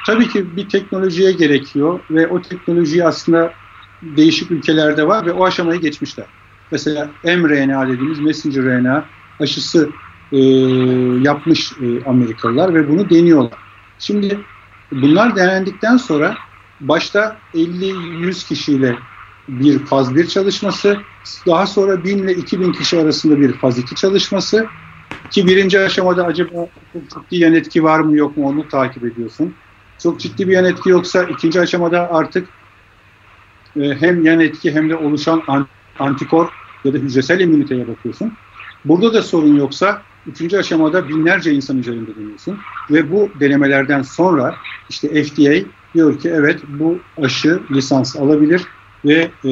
[0.05, 3.53] tabii ki bir teknolojiye gerekiyor ve o teknoloji aslında
[4.01, 6.26] değişik ülkelerde var ve o aşamayı geçmişler.
[6.72, 9.05] Mesela mRNA dediğimiz messenger RNA
[9.39, 9.89] aşısı
[10.32, 10.38] e,
[11.22, 13.60] yapmış e, Amerikalılar ve bunu deniyorlar.
[13.99, 14.39] Şimdi
[14.91, 16.38] bunlar denendikten sonra
[16.80, 18.95] başta 50-100 kişiyle
[19.47, 20.97] bir faz 1 çalışması,
[21.47, 24.66] daha sonra 1000 ile 2000 kişi arasında bir faz 2 çalışması
[25.30, 29.53] ki birinci aşamada acaba çok ciddi yan etki var mı yok mu onu takip ediyorsun.
[30.03, 32.47] Çok ciddi bir yan etki yoksa ikinci aşamada artık
[33.80, 35.43] e, hem yan etki hem de oluşan
[35.99, 36.49] antikor
[36.84, 38.34] ya da hücresel immüniteye bakıyorsun.
[38.86, 42.58] Burada da sorun yoksa üçüncü aşamada binlerce insan üzerinde deniyorsun.
[42.91, 44.55] Ve bu denemelerden sonra
[44.89, 48.62] işte FDA diyor ki evet bu aşı lisans alabilir
[49.05, 49.51] ve e,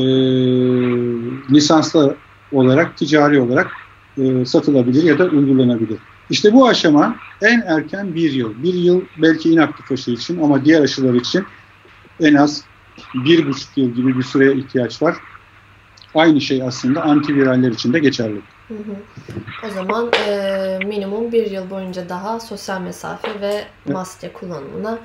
[1.54, 2.16] lisanslı
[2.52, 3.72] olarak, ticari olarak
[4.18, 5.98] e, satılabilir ya da uygulanabilir.
[6.30, 8.64] İşte bu aşama en erken bir yıl.
[8.64, 11.46] Bir yıl belki inaktif aşı için ama diğer aşılar için
[12.20, 12.64] en az
[13.14, 15.16] bir buçuk yıl gibi bir süreye ihtiyaç var.
[16.16, 18.42] Aynı şey aslında antiviraller için de geçerli.
[18.68, 18.96] Hı hı.
[19.68, 23.64] O zaman e, minimum bir yıl boyunca daha sosyal mesafe ve
[23.94, 25.00] maske kullanımına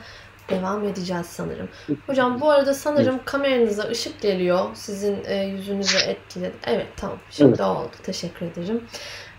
[0.51, 1.69] devam edeceğiz sanırım.
[2.07, 3.25] Hocam bu arada sanırım evet.
[3.25, 4.65] kameranıza ışık geliyor.
[4.75, 6.55] Sizin e, yüzünüze etkiledi.
[6.67, 7.19] Evet tamam.
[7.31, 7.61] Şimdi evet.
[7.61, 7.91] oldu.
[8.03, 8.81] Teşekkür ederim.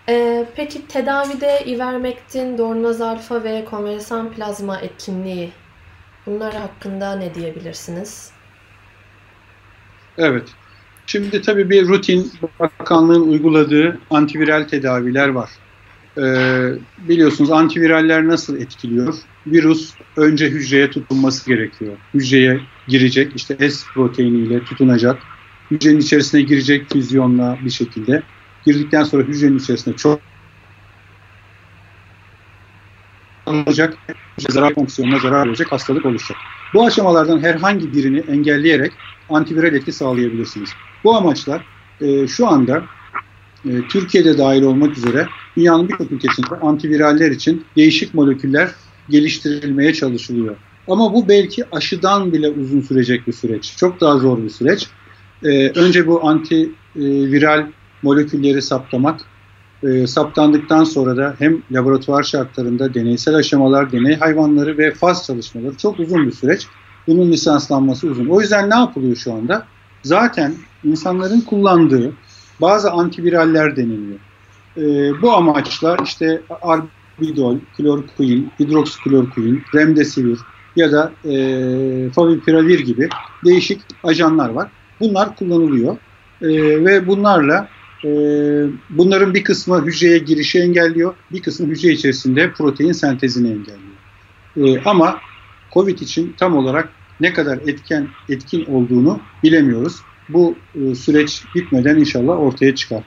[0.09, 5.51] E, peki tedavide ivermektin, dornaz alfa ve konvalesan plazma etkinliği
[6.25, 8.31] bunlar hakkında ne diyebilirsiniz?
[10.17, 10.49] Evet.
[11.05, 15.49] Şimdi tabii bir rutin bakanlığın uyguladığı antiviral tedaviler var.
[16.17, 19.15] Ee, biliyorsunuz antiviraller nasıl etkiliyor?
[19.47, 21.97] Virüs önce hücreye tutunması gerekiyor.
[22.13, 25.23] Hücreye girecek, işte S proteiniyle tutunacak.
[25.71, 28.23] Hücrenin içerisine girecek füzyonla bir şekilde.
[28.65, 30.21] Girdikten sonra hücrenin içerisinde çok
[33.45, 33.97] olacak,
[34.49, 36.37] zarar fonksiyonuna zarar verecek hastalık oluşacak.
[36.73, 38.91] Bu aşamalardan herhangi birini engelleyerek
[39.29, 40.69] antiviral etki sağlayabilirsiniz.
[41.03, 41.65] Bu amaçlar
[42.01, 42.83] e, şu anda
[43.65, 45.27] e, Türkiye'de dahil olmak üzere
[45.57, 48.71] dünyanın birçok ülkesinde antiviraller için değişik moleküller
[49.11, 50.55] geliştirilmeye çalışılıyor.
[50.87, 53.73] Ama bu belki aşıdan bile uzun sürecek bir süreç.
[53.77, 54.87] Çok daha zor bir süreç.
[55.43, 57.67] E, önce bu antiviral
[58.01, 59.19] molekülleri saptamak,
[59.83, 65.99] e, saptandıktan sonra da hem laboratuvar şartlarında deneysel aşamalar, deney hayvanları ve faz çalışmaları çok
[65.99, 66.67] uzun bir süreç.
[67.07, 68.25] Bunun lisanslanması uzun.
[68.25, 69.65] O yüzden ne yapılıyor şu anda?
[70.03, 70.53] Zaten
[70.83, 72.13] insanların kullandığı
[72.61, 74.19] bazı antiviraller deniliyor.
[74.77, 74.81] E,
[75.21, 76.41] bu amaçla işte
[77.21, 80.39] arbidol, klorkuin, hidroksiklorkuin, remdesivir
[80.75, 81.33] ya da e,
[82.09, 83.09] favipiravir gibi
[83.45, 84.71] değişik ajanlar var.
[84.99, 85.97] Bunlar kullanılıyor
[86.41, 86.47] e,
[86.85, 87.67] ve bunlarla
[88.05, 88.09] e,
[88.89, 94.77] bunların bir kısmı hücreye girişi engelliyor, bir kısmı hücre içerisinde protein sentezini engelliyor.
[94.77, 95.19] E, ama
[95.73, 99.95] COVID için tam olarak ne kadar etken etkin olduğunu bilemiyoruz.
[100.29, 103.03] Bu e, süreç bitmeden inşallah ortaya çıkar.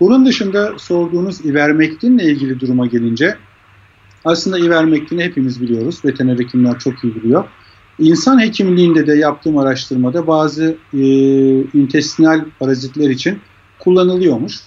[0.00, 3.36] Bunun dışında sorduğunuz ivermektinle ilgili duruma gelince
[4.26, 6.04] aslında ivermektini hepimiz biliyoruz.
[6.04, 7.44] Veteriner hekimler çok iyi biliyor.
[7.98, 11.00] İnsan hekimliğinde de yaptığım araştırmada bazı e,
[11.78, 13.38] intestinal parazitler için
[13.78, 14.60] kullanılıyormuş.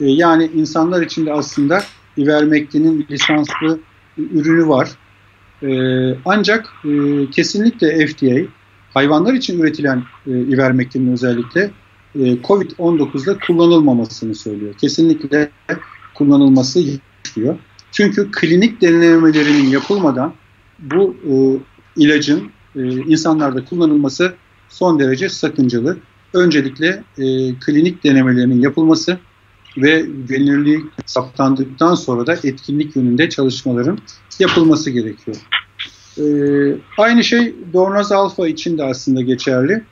[0.00, 1.82] E, yani insanlar için de aslında
[2.18, 3.78] ivermektinin lisanslı
[4.18, 4.88] ürünü var.
[5.62, 5.70] E,
[6.24, 6.90] ancak e,
[7.30, 8.50] kesinlikle FDA
[8.94, 11.70] hayvanlar için üretilen e, ivermektinin özellikle
[12.14, 14.74] e, COVID-19'da kullanılmamasını söylüyor.
[14.80, 15.50] Kesinlikle
[16.14, 16.80] kullanılması
[17.36, 17.58] diyor.
[17.96, 20.34] Çünkü klinik denemelerinin yapılmadan
[20.78, 21.34] bu e,
[22.02, 24.34] ilacın e, insanlarda kullanılması
[24.68, 25.98] son derece sakıncalı.
[26.34, 26.86] Öncelikle
[27.18, 27.24] e,
[27.60, 29.18] klinik denemelerinin yapılması
[29.76, 33.98] ve güvenilirliği saptandıktan sonra da etkinlik yönünde çalışmaların
[34.38, 35.36] yapılması gerekiyor.
[36.18, 36.24] E,
[36.98, 39.84] aynı şey Dornaz Alfa için de aslında geçerli.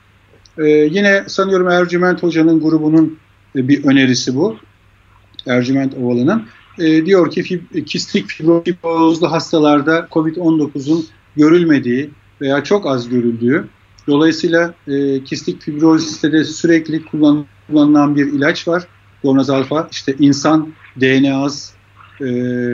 [0.57, 3.17] E, yine sanıyorum Ercüment Hoca'nın grubunun
[3.55, 4.57] e, bir önerisi bu.
[5.47, 6.43] Ercüment Ovalı'nın.
[6.79, 11.05] E, diyor ki fib, kistik fibrozlu hastalarda COVID-19'un
[11.35, 12.09] görülmediği
[12.41, 13.67] veya çok az görüldüğü,
[14.07, 18.87] dolayısıyla e, kistik fibroziste de sürekli kullanılan bir ilaç var.
[19.23, 21.73] Dornaz alfa işte insan DNA'sı
[22.21, 22.25] e,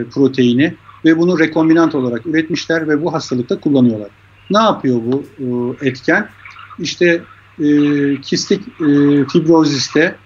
[0.04, 0.74] proteini
[1.04, 4.08] ve bunu rekombinant olarak üretmişler ve bu hastalıkta kullanıyorlar.
[4.50, 5.24] Ne yapıyor bu
[5.82, 6.28] e, etken?
[6.78, 7.22] işte
[7.60, 7.66] e,
[8.20, 8.86] kistik e,
[9.32, 10.16] fibroziste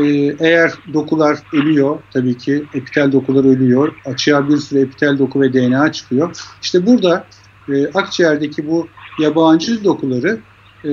[0.00, 3.94] e, eğer dokular ölüyor tabii ki epitel dokular ölüyor.
[4.04, 6.36] Açığa bir süre epitel doku ve DNA çıkıyor.
[6.62, 7.26] İşte burada
[7.68, 8.88] e, akciğerdeki bu
[9.20, 10.38] yabancı dokuları
[10.84, 10.90] e,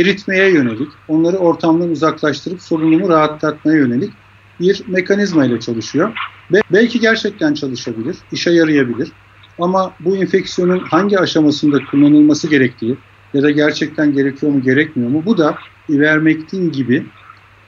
[0.00, 4.12] eritmeye yönelik, onları ortamdan uzaklaştırıp solunumu rahatlatmaya yönelik
[4.60, 6.12] bir mekanizma ile çalışıyor.
[6.52, 9.12] Be belki gerçekten çalışabilir, işe yarayabilir.
[9.58, 12.96] Ama bu infeksiyonun hangi aşamasında kullanılması gerektiği
[13.34, 15.58] ya da gerçekten gerekiyor mu gerekmiyor mu bu da
[15.90, 17.06] ivermektin gibi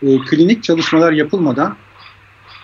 [0.03, 1.77] e, klinik çalışmalar yapılmadan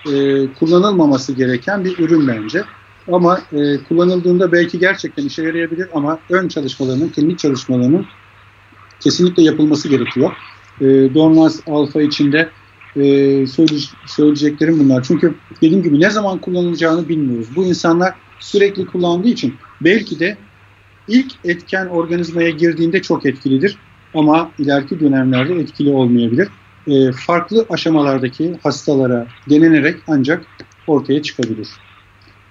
[0.06, 0.12] e,
[0.58, 2.64] kullanılmaması gereken bir ürün bence.
[3.12, 8.06] Ama e, kullanıldığında belki gerçekten işe yarayabilir ama ön çalışmalarının, klinik çalışmalarının
[9.00, 10.32] kesinlikle yapılması gerekiyor.
[10.80, 12.50] E, Dornaz Alfa içinde
[12.96, 13.46] e,
[14.06, 15.02] söyleyeceklerim bunlar.
[15.02, 17.48] Çünkü dediğim gibi ne zaman kullanılacağını bilmiyoruz.
[17.56, 20.38] Bu insanlar sürekli kullandığı için belki de
[21.08, 23.78] ilk etken organizmaya girdiğinde çok etkilidir
[24.14, 26.48] ama ileriki dönemlerde etkili olmayabilir.
[26.88, 30.46] E, farklı aşamalardaki hastalara denenerek ancak
[30.86, 31.68] ortaya çıkabilir.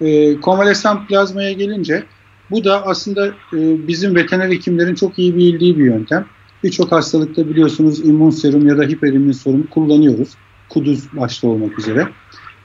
[0.00, 2.04] E, konvalesan plazmaya gelince
[2.50, 6.26] bu da aslında e, bizim veteriner hekimlerin çok iyi bildiği bir yöntem.
[6.64, 10.28] Birçok hastalıkta biliyorsunuz immün serum ya da hiperimmün serum kullanıyoruz.
[10.68, 12.08] Kuduz başta olmak üzere.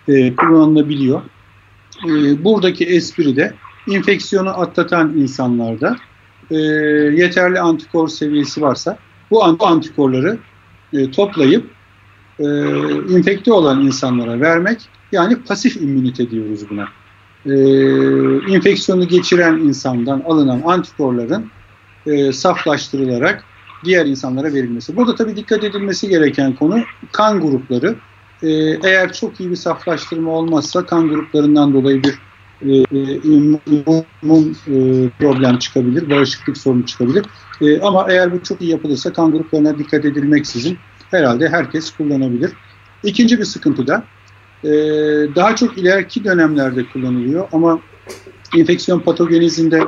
[0.08, 1.22] E, kullanılabiliyor.
[2.06, 3.54] E, buradaki espri de
[3.88, 5.98] infeksiyonu atlatan insanlarda
[6.52, 8.98] e, yeterli antikor seviyesi varsa
[9.32, 10.38] bu antikorları
[10.94, 11.70] e, toplayıp
[12.40, 12.46] e,
[13.10, 14.82] infekte olan insanlara vermek
[15.12, 16.88] yani pasif immünite diyoruz buna.
[17.46, 17.54] E,
[18.54, 21.46] infeksiyonu geçiren insandan alınan antikorların
[22.08, 23.44] e, saflaştırılarak
[23.86, 24.96] diğer insanlara verilmesi.
[24.96, 27.96] Burada tabii dikkat edilmesi gereken konu kan grupları.
[28.44, 28.50] E,
[28.84, 32.20] eğer çok iyi bir saflaştırma olmazsa kan gruplarından dolayı bir
[32.62, 32.84] e,
[33.24, 37.26] immün e, problem çıkabilir, bağışıklık sorunu çıkabilir.
[37.62, 40.78] E, ama eğer bu çok iyi yapılırsa kan gruplarına dikkat edilmeksizin
[41.12, 42.52] herhalde herkes kullanabilir.
[43.04, 44.04] İkinci bir sıkıntı da
[44.64, 44.70] e,
[45.36, 47.80] daha çok ileriki dönemlerde kullanılıyor ama
[48.58, 49.84] enfeksiyon patogenizinde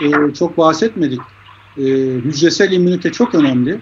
[0.00, 1.20] e, çok bahsetmedik.
[1.78, 1.82] E,
[2.24, 3.80] hücresel immünite çok önemli.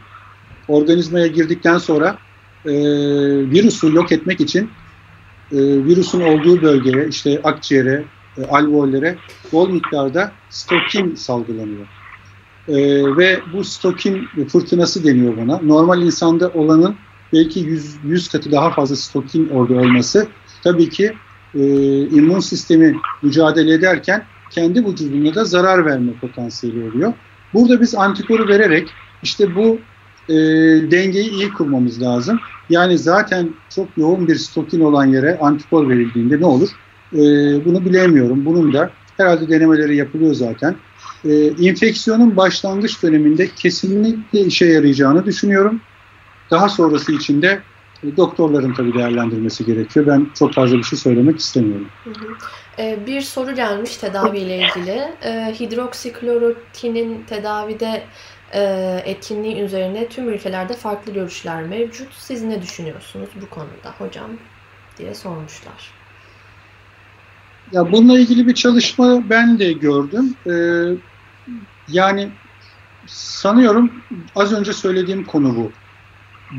[0.69, 2.19] Organizmaya girdikten sonra
[2.65, 2.73] e,
[3.51, 4.71] virüsü yok etmek için
[5.53, 8.05] e, virüsün olduğu bölgeye, işte akciğere,
[8.39, 9.17] e, alveollere
[9.53, 12.00] bol miktarda stokin salgılanıyor.
[12.69, 12.77] E,
[13.17, 15.61] ve bu stokin fırtınası deniyor buna.
[15.63, 16.97] Normal insanda olanın
[17.33, 20.29] belki 100, 100 katı daha fazla stokin orada olması
[20.65, 21.13] tabii ki
[21.55, 21.61] e,
[22.07, 27.13] immün sistemi mücadele ederken kendi vücuduna da zarar verme potansiyeli oluyor.
[27.55, 28.89] Burada biz antikoru vererek
[29.23, 29.79] işte bu
[30.29, 30.35] e,
[30.91, 32.39] dengeyi iyi kurmamız lazım.
[32.71, 36.69] Yani zaten çok yoğun bir stokin olan yere antikor verildiğinde ne olur?
[37.13, 37.19] E,
[37.65, 38.45] bunu bilemiyorum.
[38.45, 40.77] Bunun da herhalde denemeleri yapılıyor zaten.
[41.25, 45.81] E, infeksiyonun başlangıç döneminde kesinlikle işe yarayacağını düşünüyorum.
[46.51, 47.63] Daha sonrası için de
[48.05, 50.07] e, doktorların tabii değerlendirmesi gerekiyor.
[50.07, 51.89] Ben çok fazla bir şey söylemek istemiyorum.
[52.05, 52.35] Hı hı.
[52.79, 55.15] E, bir soru gelmiş tedaviyle ilgili.
[55.23, 58.03] E, hidroksiklorotinin tedavide
[58.53, 58.63] e,
[59.05, 62.09] etkinliği üzerine tüm ülkelerde farklı görüşler mevcut.
[62.19, 64.31] Siz ne düşünüyorsunuz bu konuda hocam
[64.99, 66.01] diye sormuşlar.
[67.73, 70.35] Ya bununla ilgili bir çalışma ben de gördüm.
[70.47, 71.10] Ee,
[71.93, 72.29] yani
[73.07, 73.91] sanıyorum
[74.35, 75.71] az önce söylediğim konu bu.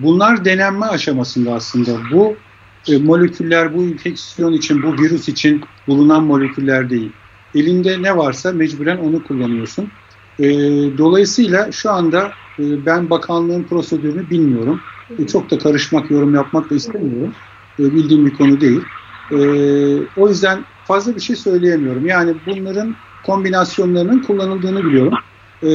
[0.01, 1.91] Bunlar denenme aşamasında aslında.
[2.11, 2.35] Bu
[2.87, 7.11] e, moleküller bu infeksiyon için, bu virüs için bulunan moleküller değil.
[7.55, 9.91] Elinde ne varsa mecburen onu kullanıyorsun.
[10.39, 10.47] E,
[10.97, 14.81] dolayısıyla şu anda e, ben bakanlığın prosedürünü bilmiyorum.
[15.19, 17.33] E, çok da karışmak, yorum yapmak da istemiyorum.
[17.79, 18.81] E, bildiğim bir konu değil.
[19.31, 19.37] E,
[20.17, 22.05] o yüzden fazla bir şey söyleyemiyorum.
[22.05, 22.95] Yani bunların
[23.25, 25.13] kombinasyonlarının kullanıldığını biliyorum.
[25.63, 25.69] E,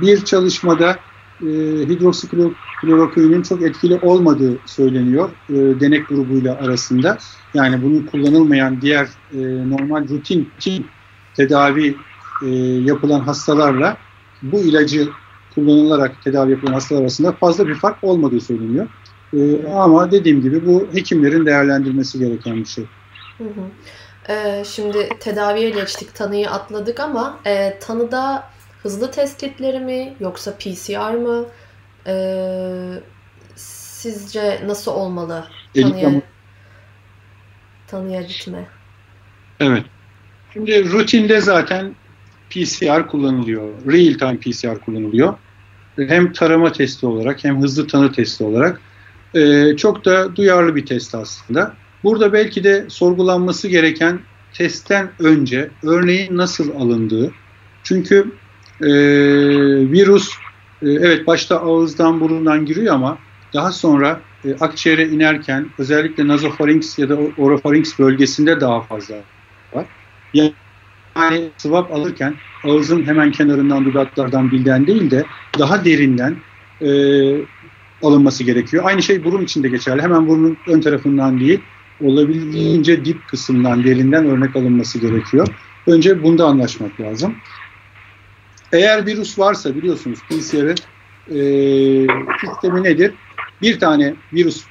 [0.00, 0.96] bir çalışmada
[1.42, 1.46] e,
[1.88, 7.18] hidroksiklorokuinin çok etkili olmadığı söyleniyor e, denek grubuyla arasında.
[7.54, 9.38] Yani bunun kullanılmayan diğer e,
[9.70, 10.48] normal rutin
[11.36, 11.96] tedavi
[12.42, 12.48] e,
[12.84, 13.96] yapılan hastalarla
[14.42, 15.08] bu ilacı
[15.54, 18.88] kullanılarak tedavi yapılan hastalar arasında fazla bir fark olmadığı söyleniyor.
[19.34, 22.84] E, ama dediğim gibi bu hekimlerin değerlendirmesi gereken bir şey.
[23.38, 23.70] Hı hı.
[24.28, 28.44] Ee, şimdi tedaviye geçtik, tanıyı atladık ama e, tanıda
[28.82, 31.46] hızlı test kitleri mi yoksa PCR mı?
[32.06, 33.02] Ee,
[33.56, 36.10] sizce nasıl olmalı tanıya,
[37.86, 38.68] tanıya gitme?
[39.60, 39.84] Evet.
[40.52, 41.94] Şimdi rutinde zaten
[42.50, 43.68] PCR kullanılıyor.
[43.92, 45.34] Real time PCR kullanılıyor.
[45.96, 48.80] Hem tarama testi olarak hem hızlı tanı testi olarak.
[49.34, 51.74] Ee, çok da duyarlı bir test aslında.
[52.04, 54.20] Burada belki de sorgulanması gereken
[54.52, 57.32] testten önce örneğin nasıl alındığı.
[57.82, 58.32] Çünkü
[58.80, 58.88] e,
[59.92, 60.30] virüs
[60.82, 63.18] e, evet başta ağızdan burundan giriyor ama
[63.54, 69.14] daha sonra e, akciğere inerken özellikle nazofarinks ya da orofarinks bölgesinde daha fazla
[69.72, 69.86] var.
[70.34, 72.34] Yani swab alırken
[72.64, 75.24] ağızın hemen kenarından dudaklardan bilden değil de
[75.58, 76.36] daha derinden
[76.82, 76.90] e,
[78.02, 78.84] alınması gerekiyor.
[78.86, 80.02] Aynı şey burun içinde geçerli.
[80.02, 81.60] Hemen burnun ön tarafından değil,
[82.04, 85.48] olabildiğince dip kısımdan, derinden örnek alınması gerekiyor.
[85.86, 87.34] Önce bunda anlaşmak lazım.
[88.72, 90.76] Eğer virüs varsa biliyorsunuz PCR'ın
[91.30, 91.38] e,
[92.40, 93.14] sistemi nedir?
[93.62, 94.64] Bir tane virüs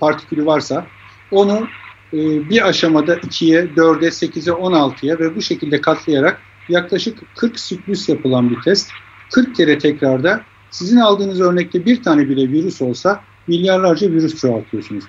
[0.00, 0.86] partikülü varsa
[1.30, 1.68] onu
[2.12, 2.18] e,
[2.50, 8.60] bir aşamada 2'ye, 4'e, 8'e, 16'ya ve bu şekilde katlayarak yaklaşık 40 siklüs yapılan bir
[8.60, 8.90] test.
[9.32, 15.04] 40 kere tekrarda sizin aldığınız örnekte bir tane bile virüs olsa milyarlarca virüs çoğaltıyorsunuz.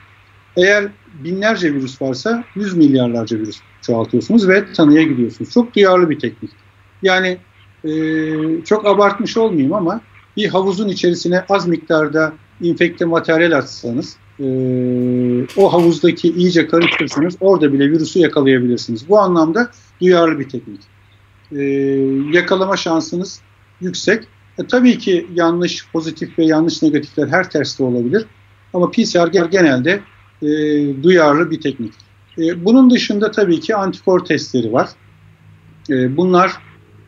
[0.57, 0.87] Eğer
[1.23, 5.51] binlerce virüs varsa yüz milyarlarca virüs çoğaltıyorsunuz ve tanıya gidiyorsunuz.
[5.51, 6.51] Çok duyarlı bir teknik.
[7.01, 7.37] Yani
[7.83, 7.91] e,
[8.65, 10.01] çok abartmış olmayayım ama
[10.37, 14.45] bir havuzun içerisine az miktarda infekte materyal atsanız e,
[15.57, 19.09] o havuzdaki iyice karıştırırsanız orada bile virüsü yakalayabilirsiniz.
[19.09, 20.81] Bu anlamda duyarlı bir teknik.
[21.51, 21.61] E,
[22.33, 23.41] yakalama şansınız
[23.81, 24.23] yüksek.
[24.59, 28.25] E, tabii ki yanlış pozitif ve yanlış negatifler her terste olabilir.
[28.73, 30.01] Ama PCR genelde
[30.41, 30.47] e,
[31.03, 31.93] duyarlı bir teknik.
[32.37, 34.89] E, bunun dışında tabii ki antikor testleri var.
[35.89, 36.51] E, bunlar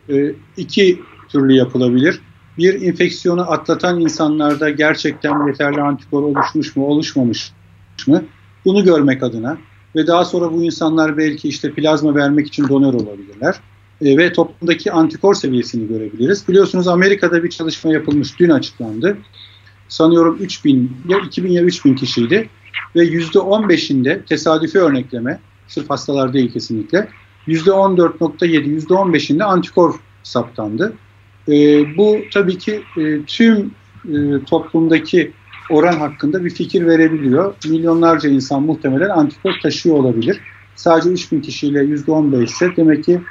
[0.09, 0.99] e, iki
[1.29, 2.21] türlü yapılabilir.
[2.57, 7.51] Bir infeksiyonu atlatan insanlarda gerçekten yeterli antikor oluşmuş mu, oluşmamış
[8.07, 8.23] mı?
[8.65, 9.57] Bunu görmek adına
[9.95, 13.55] ve daha sonra bu insanlar belki işte plazma vermek için donör olabilirler.
[14.01, 16.47] E, ve toplumdaki antikor seviyesini görebiliriz.
[16.47, 19.17] Biliyorsunuz Amerika'da bir çalışma yapılmış, dün açıklandı.
[19.87, 22.49] Sanıyorum 3000 ya 2000 ya 3000 kişiydi
[22.95, 27.07] ve %15'inde tesadüfi örnekleme, sırf hastalar değil kesinlikle,
[27.47, 30.93] %14.7, %15'inde antikor saptandı.
[31.47, 31.53] E,
[31.97, 33.71] bu tabii ki e, tüm
[34.05, 35.31] e, toplumdaki
[35.69, 37.55] oran hakkında bir fikir verebiliyor.
[37.69, 40.41] Milyonlarca insan muhtemelen antikor taşıyor olabilir.
[40.75, 43.21] Sadece 3000 kişiyle %15 ise demek ki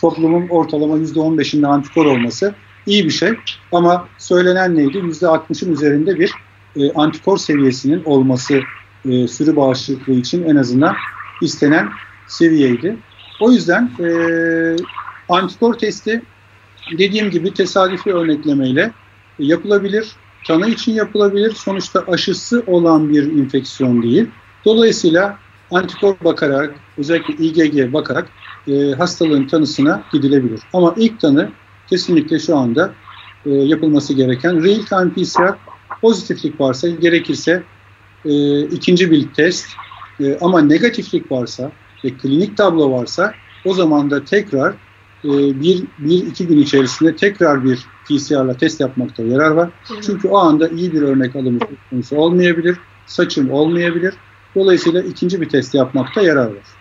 [0.00, 2.54] toplumun ortalama %15'inde antikor olması
[2.86, 3.30] iyi bir şey.
[3.72, 4.98] Ama söylenen neydi?
[4.98, 6.32] %60'ın üzerinde bir
[6.76, 8.60] e, antikor seviyesinin olması
[9.04, 10.94] e, sürü bağışıklığı için en azından
[11.42, 11.88] istenen
[12.26, 12.96] seviyeydi.
[13.40, 14.08] O yüzden e,
[15.28, 16.22] antikor testi
[16.98, 18.92] dediğim gibi tesadüfi örneklemeyle
[19.38, 20.12] yapılabilir.
[20.46, 21.52] Tanı için yapılabilir.
[21.52, 24.26] Sonuçta aşısı olan bir infeksiyon değil.
[24.64, 25.38] Dolayısıyla
[25.70, 28.28] antikor bakarak, özellikle IgG bakarak
[28.68, 30.60] e, hastalığın tanısına gidilebilir.
[30.72, 31.50] Ama ilk tanı
[31.90, 32.92] kesinlikle şu anda
[33.46, 35.54] e, yapılması gereken real time PCR
[36.00, 37.62] pozitiflik varsa gerekirse
[38.28, 39.66] e, ikinci bir test
[40.20, 41.72] e, ama negatiflik varsa
[42.04, 44.72] ve klinik tablo varsa o zaman da tekrar
[45.24, 49.70] e, bir, bir iki gün içerisinde tekrar bir PCR'la test yapmakta yarar var.
[50.06, 51.58] Çünkü o anda iyi bir örnek alımı
[51.90, 52.76] konusu olmayabilir,
[53.06, 54.14] saçım olmayabilir.
[54.54, 56.77] Dolayısıyla ikinci bir test yapmakta yarar var.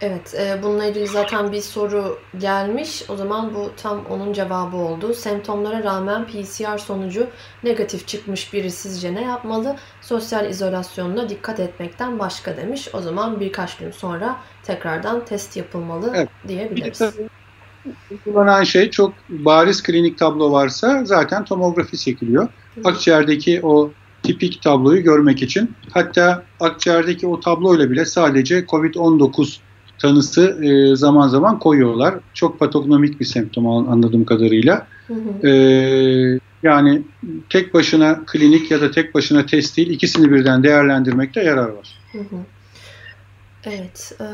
[0.00, 3.02] Evet, e, bununla ilgili zaten bir soru gelmiş.
[3.08, 5.14] O zaman bu tam onun cevabı oldu.
[5.14, 7.26] Semptomlara rağmen PCR sonucu
[7.64, 9.76] negatif çıkmış biri sizce ne yapmalı?
[10.00, 12.88] Sosyal izolasyonuna dikkat etmekten başka demiş.
[12.92, 16.28] O zaman birkaç gün sonra tekrardan test yapılmalı evet.
[16.48, 17.02] diyebiliriz.
[18.10, 22.48] Uygulanan şey çok bariz klinik tablo varsa zaten tomografi çekiliyor.
[22.84, 23.90] Akciğerdeki o
[24.22, 25.74] tipik tabloyu görmek için.
[25.94, 29.58] Hatta akciğerdeki o tabloyla bile sadece COVID-19
[29.98, 32.14] tanısı e, zaman zaman koyuyorlar.
[32.34, 34.86] Çok patognomik bir semptom anladığım kadarıyla.
[35.06, 35.48] Hı hı.
[35.48, 35.52] E,
[36.62, 37.02] yani
[37.50, 41.98] tek başına klinik ya da tek başına test değil, ikisini birden değerlendirmekte yarar var.
[42.12, 42.44] Hı hı.
[43.64, 44.26] Evet, e,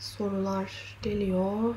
[0.00, 1.74] sorular geliyor.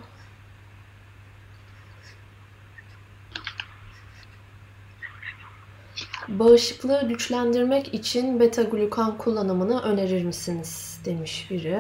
[6.28, 11.78] Bağışıklığı güçlendirmek için beta glukan kullanımını önerir misiniz demiş biri.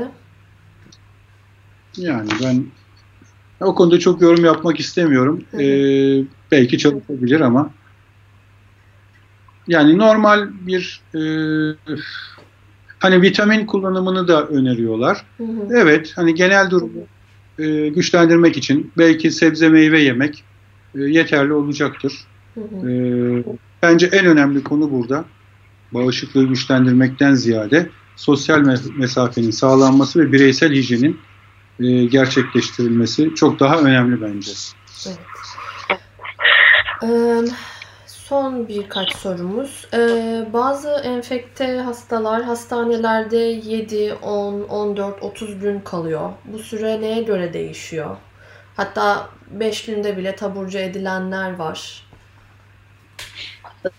[1.97, 2.65] Yani ben
[3.59, 5.43] o konuda çok yorum yapmak istemiyorum.
[5.53, 7.71] Ee, belki çalışabilir ama
[9.67, 11.21] yani normal bir e,
[12.99, 15.25] hani vitamin kullanımını da öneriyorlar.
[15.37, 15.67] Hı hı.
[15.75, 17.01] Evet hani genel durumu
[17.59, 20.43] e, güçlendirmek için belki sebze meyve yemek
[20.95, 22.13] e, yeterli olacaktır.
[22.53, 22.89] Hı hı.
[22.89, 23.43] E,
[23.83, 25.25] bence en önemli konu burada
[25.91, 31.19] bağışıklığı güçlendirmekten ziyade sosyal mesafenin sağlanması ve bireysel hijyenin
[31.79, 34.51] e, gerçekleştirilmesi çok daha önemli bence.
[35.07, 35.19] Evet.
[37.03, 37.41] Ee,
[38.07, 39.87] son birkaç sorumuz.
[39.93, 46.29] Ee, bazı enfekte hastalar hastanelerde 7, 10, 14, 30 gün kalıyor.
[46.45, 48.17] Bu süre neye göre değişiyor?
[48.75, 52.03] Hatta 5 günde bile taburcu edilenler var.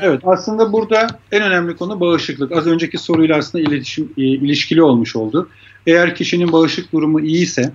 [0.00, 2.52] Evet aslında burada en önemli konu bağışıklık.
[2.52, 5.48] Az önceki soruyla aslında iletişim e, ilişkili olmuş oldu.
[5.86, 7.72] Eğer kişinin bağışıklık durumu iyiyse,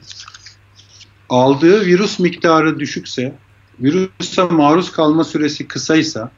[1.30, 3.36] aldığı virüs miktarı düşükse,
[3.80, 6.32] virüse maruz kalma süresi kısaysa,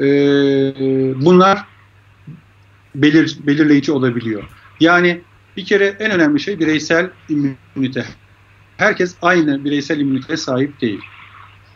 [0.00, 0.06] e,
[1.24, 1.64] bunlar
[2.94, 4.42] belir, belirleyici olabiliyor.
[4.80, 5.20] Yani
[5.56, 8.04] bir kere en önemli şey bireysel immünite.
[8.76, 11.00] Herkes aynı bireysel immüniteye sahip değil.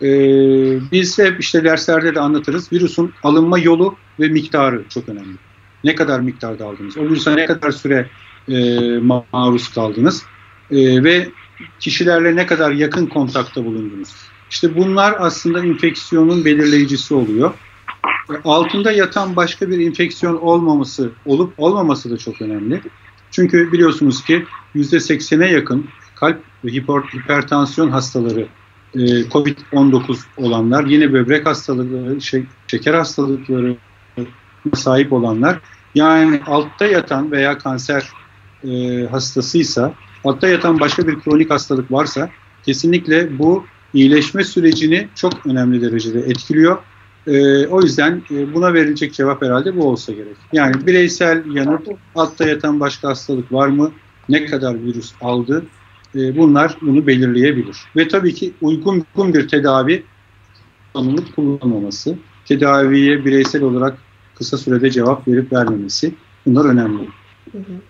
[0.03, 2.73] Ee, biz hep işte derslerde de anlatırız.
[2.73, 5.37] Virüsün alınma yolu ve miktarı çok önemli.
[5.85, 6.99] Ne kadar miktarda aldınız?
[6.99, 8.11] O virüse ne kadar süre
[8.49, 8.99] e,
[9.33, 10.23] maruz kaldınız?
[10.71, 11.29] E, ve
[11.81, 14.09] kişilerle ne kadar yakın kontakta bulundunuz?
[14.51, 17.55] İşte bunlar aslında enfeksiyonun belirleyicisi oluyor.
[18.31, 22.81] E, altında yatan başka bir enfeksiyon olmaması, olup olmaması da çok önemli.
[23.31, 28.47] Çünkü biliyorsunuz ki %80'e yakın kalp ve hiper, hipertansiyon hastaları
[28.95, 32.19] e, COVID-19 olanlar, yine böbrek hastalıkları,
[32.67, 33.77] şeker hastalıkları
[34.75, 35.59] sahip olanlar,
[35.95, 38.09] yani altta yatan veya kanser
[38.69, 39.95] e, hastasıysa,
[40.25, 42.31] altta yatan başka bir kronik hastalık varsa
[42.63, 46.79] kesinlikle bu iyileşme sürecini çok önemli derecede etkiliyor.
[47.27, 50.37] E, o yüzden e, buna verilecek cevap herhalde bu olsa gerek.
[50.53, 53.93] Yani bireysel yanıt, altta yatan başka hastalık var mı?
[54.29, 55.65] Ne kadar virüs aldı?
[56.15, 57.77] E, bunlar bunu belirleyebilir.
[57.97, 60.05] Ve tabii ki uygun, uygun bir tedavi
[60.93, 63.99] kullanılıp kullanmaması, tedaviye bireysel olarak
[64.35, 66.15] kısa sürede cevap verip vermemesi
[66.47, 67.09] bunlar önemli.
[67.53, 67.81] Hı hı.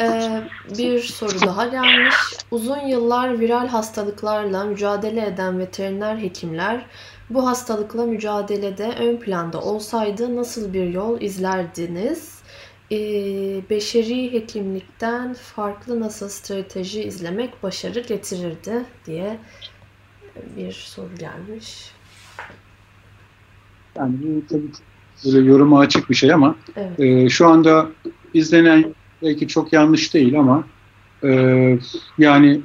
[0.00, 0.42] Ee,
[0.78, 2.14] bir soru daha gelmiş.
[2.50, 6.86] Uzun yıllar viral hastalıklarla mücadele eden veteriner hekimler
[7.30, 12.36] bu hastalıkla mücadelede ön planda olsaydı nasıl bir yol izlerdiniz?
[12.92, 12.96] Ee,
[13.70, 19.38] beşeri hekimlikten farklı nasıl strateji izlemek başarı getirirdi diye
[20.56, 21.90] bir soru gelmiş.
[23.96, 24.70] Yani bu tabii
[25.24, 27.00] böyle yoruma açık bir şey ama evet.
[27.00, 27.86] e, şu anda
[28.34, 30.64] izlenen belki çok yanlış değil ama
[31.24, 31.30] e,
[32.18, 32.60] yani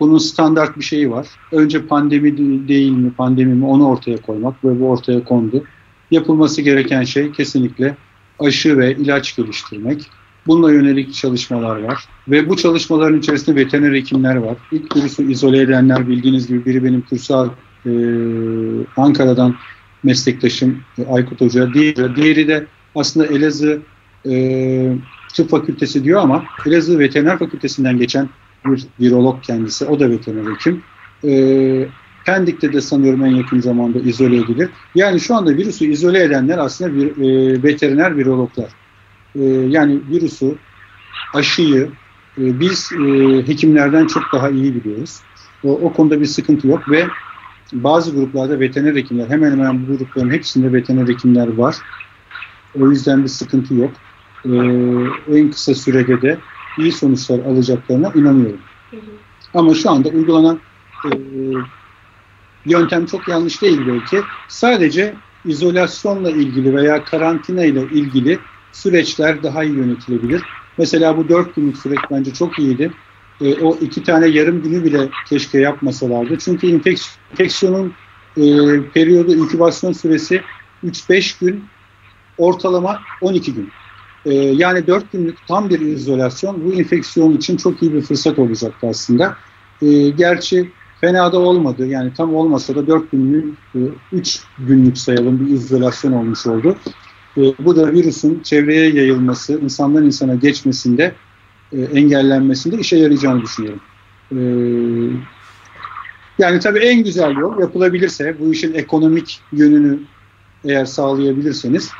[0.00, 1.26] bunun standart bir şeyi var.
[1.52, 2.38] Önce pandemi
[2.68, 5.64] değil mi, pandemi mi onu ortaya koymak ve bu ortaya kondu.
[6.10, 7.96] Yapılması gereken şey kesinlikle
[8.38, 10.10] aşı ve ilaç geliştirmek.
[10.46, 12.04] Bununla yönelik çalışmalar var.
[12.28, 14.56] Ve bu çalışmaların içerisinde veteriner hekimler var.
[14.72, 17.48] İlk virüsü izole edenler bildiğiniz gibi biri benim Kursal
[17.86, 17.90] e,
[18.96, 19.54] Ankara'dan
[20.02, 21.74] meslektaşım e, Aykut Hoca.
[21.74, 23.82] Diğeri, diğeri de aslında Elazığ
[24.26, 24.92] e,
[25.34, 28.28] Tıp Fakültesi diyor ama Elazığ Veteriner Fakültesinden geçen
[28.66, 29.84] bir virolog kendisi.
[29.84, 30.82] O da veteriner hekim.
[31.24, 31.88] E,
[32.24, 34.70] Pendik'te de sanıyorum en yakın zamanda izole edilir.
[34.94, 38.68] Yani şu anda virüsü izole edenler aslında bir, e, veteriner virologlar.
[39.34, 40.54] E, yani virüsü,
[41.34, 41.88] aşıyı
[42.38, 43.08] e, biz e,
[43.46, 45.20] hekimlerden çok daha iyi biliyoruz.
[45.64, 47.04] O, o konuda bir sıkıntı yok ve
[47.72, 51.76] bazı gruplarda veteriner hekimler, hemen hemen bu grupların hepsinde veteriner hekimler var.
[52.80, 53.90] O yüzden bir sıkıntı yok.
[54.44, 54.50] E,
[55.38, 56.38] en kısa sürede de
[56.78, 58.60] iyi sonuçlar alacaklarına inanıyorum.
[59.54, 60.60] Ama şu anda uygulanan
[61.04, 61.10] e,
[62.66, 64.22] yöntem çok yanlış değil belki.
[64.48, 65.14] Sadece
[65.44, 68.38] izolasyonla ilgili veya karantina ile ilgili
[68.72, 70.42] süreçler daha iyi yönetilebilir.
[70.78, 72.92] Mesela bu dört günlük süreç bence çok iyiydi.
[73.40, 76.38] E, o iki tane yarım günü bile keşke yapmasalardı.
[76.38, 77.92] Çünkü infeksiyonun
[78.36, 78.42] e,
[78.94, 80.42] periyodu, inkübasyon süresi
[80.84, 81.64] 3-5 gün,
[82.38, 83.70] ortalama 12 gün.
[84.24, 88.86] E, yani 4 günlük tam bir izolasyon bu enfeksiyon için çok iyi bir fırsat olacaktı
[88.86, 89.36] aslında.
[89.82, 90.70] E, gerçi
[91.00, 91.86] fena da olmadı.
[91.86, 93.58] Yani tam olmasa da 4 günlük,
[94.12, 96.76] 3 e, günlük sayalım bir izolasyon olmuş oldu.
[97.36, 101.14] E, bu da virüsün çevreye yayılması, insandan insana geçmesinde,
[101.72, 103.80] e, engellenmesinde işe yarayacağını düşünüyorum.
[106.38, 109.98] Yani tabii en güzel yol yapılabilirse, bu işin ekonomik yönünü
[110.64, 111.90] eğer sağlayabilirseniz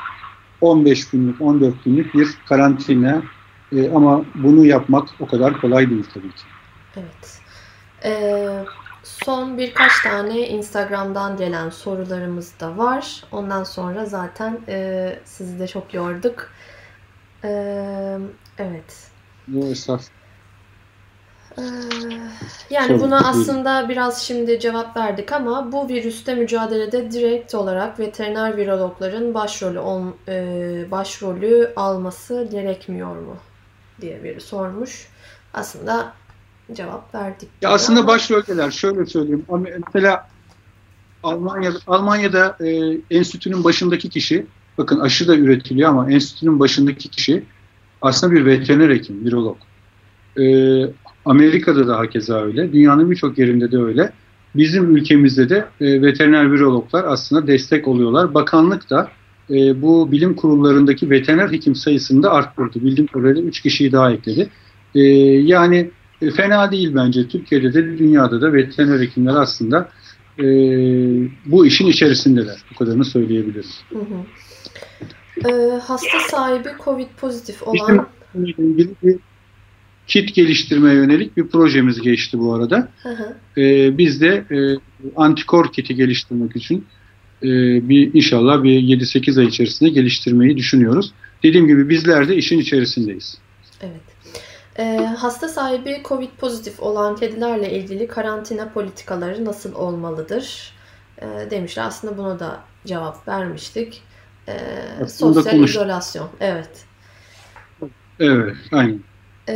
[0.61, 3.23] 15 günlük, 14 günlük bir karantina
[3.95, 6.43] ama bunu yapmak o kadar kolay değil tabii ki.
[6.95, 7.41] Evet.
[8.03, 8.65] Ee,
[9.03, 13.23] Son birkaç tane Instagram'dan gelen sorularımız da var.
[13.31, 16.51] Ondan sonra zaten e, sizi de çok yorduk.
[17.43, 17.49] E,
[18.57, 19.11] evet.
[19.47, 20.09] Bu esas.
[20.09, 20.18] E,
[22.69, 23.31] yani Sorun buna değil.
[23.31, 30.01] aslında biraz şimdi cevap verdik ama bu virüste mücadelede direkt olarak veteriner virologların başrolü ol,
[30.27, 33.37] e, başrolü alması gerekmiyor mu
[34.01, 35.07] diye biri sormuş.
[35.53, 36.13] Aslında
[36.73, 37.49] cevap verdik.
[37.61, 38.07] Ya aslında ama...
[38.07, 38.71] başroldeler.
[38.71, 39.45] Şöyle söyleyeyim.
[39.87, 40.27] Mesela
[41.23, 44.45] Almanya'da, Almanya'da e, enstitünün başındaki kişi,
[44.77, 47.43] bakın aşı da üretiliyor ama enstitünün başındaki kişi
[48.01, 49.57] aslında bir veteriner hekim, virolog.
[50.39, 50.43] E,
[51.29, 52.73] Amerika'da da hakeza öyle.
[52.73, 54.11] Dünyanın birçok yerinde de öyle.
[54.55, 58.33] Bizim ülkemizde de e, veteriner virologlar aslında destek oluyorlar.
[58.33, 59.07] Bakanlık da
[59.49, 62.81] e, bu bilim kurullarındaki veteriner hekim sayısını da arttırdı.
[62.85, 64.49] Bildiğim kadarıyla 3 kişiyi daha ekledi.
[64.95, 65.91] E, yani
[66.21, 67.27] e, fena değil bence.
[67.27, 69.89] Türkiye'de de dünyada da veteriner hekimler aslında
[70.39, 70.43] e,
[71.45, 72.63] bu işin içerisindeler.
[72.71, 73.69] Bu kadarını söyleyebilirim.
[73.89, 75.49] Hı hı.
[75.49, 78.07] E, hasta sahibi COVID pozitif olan...
[78.35, 79.17] Bizim ilgili bir
[80.09, 82.87] kit geliştirmeye yönelik bir projemiz geçti bu arada.
[83.03, 83.61] Hı hı.
[83.61, 84.57] E, biz de e,
[85.15, 86.85] antikor kiti geliştirmek için
[87.43, 87.47] e,
[87.89, 91.13] bir inşallah bir 7-8 ay içerisinde geliştirmeyi düşünüyoruz.
[91.43, 93.37] Dediğim gibi bizler de işin içerisindeyiz.
[93.81, 94.01] Evet.
[94.79, 100.73] E, hasta sahibi COVID pozitif olan kedilerle ilgili karantina politikaları nasıl olmalıdır?
[101.21, 101.83] E, demişler.
[101.83, 104.01] Aslında buna da cevap vermiştik.
[104.47, 104.57] E,
[105.07, 106.29] sosyal izolasyon.
[106.39, 106.85] Evet.
[108.19, 109.08] Evet, aynen.
[109.49, 109.55] E,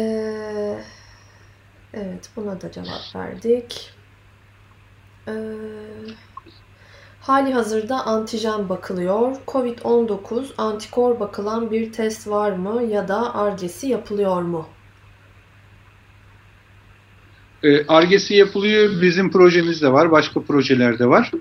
[1.93, 3.93] evet, buna da cevap verdik.
[5.27, 5.33] Eee
[7.23, 9.35] Hali hazırda antijen bakılıyor.
[9.47, 14.67] Covid-19 antikor bakılan bir test var mı ya da argesi yapılıyor mu?
[17.63, 19.01] E, argesi yapılıyor.
[19.01, 20.11] Bizim projemizde var.
[20.11, 21.31] Başka projelerde var.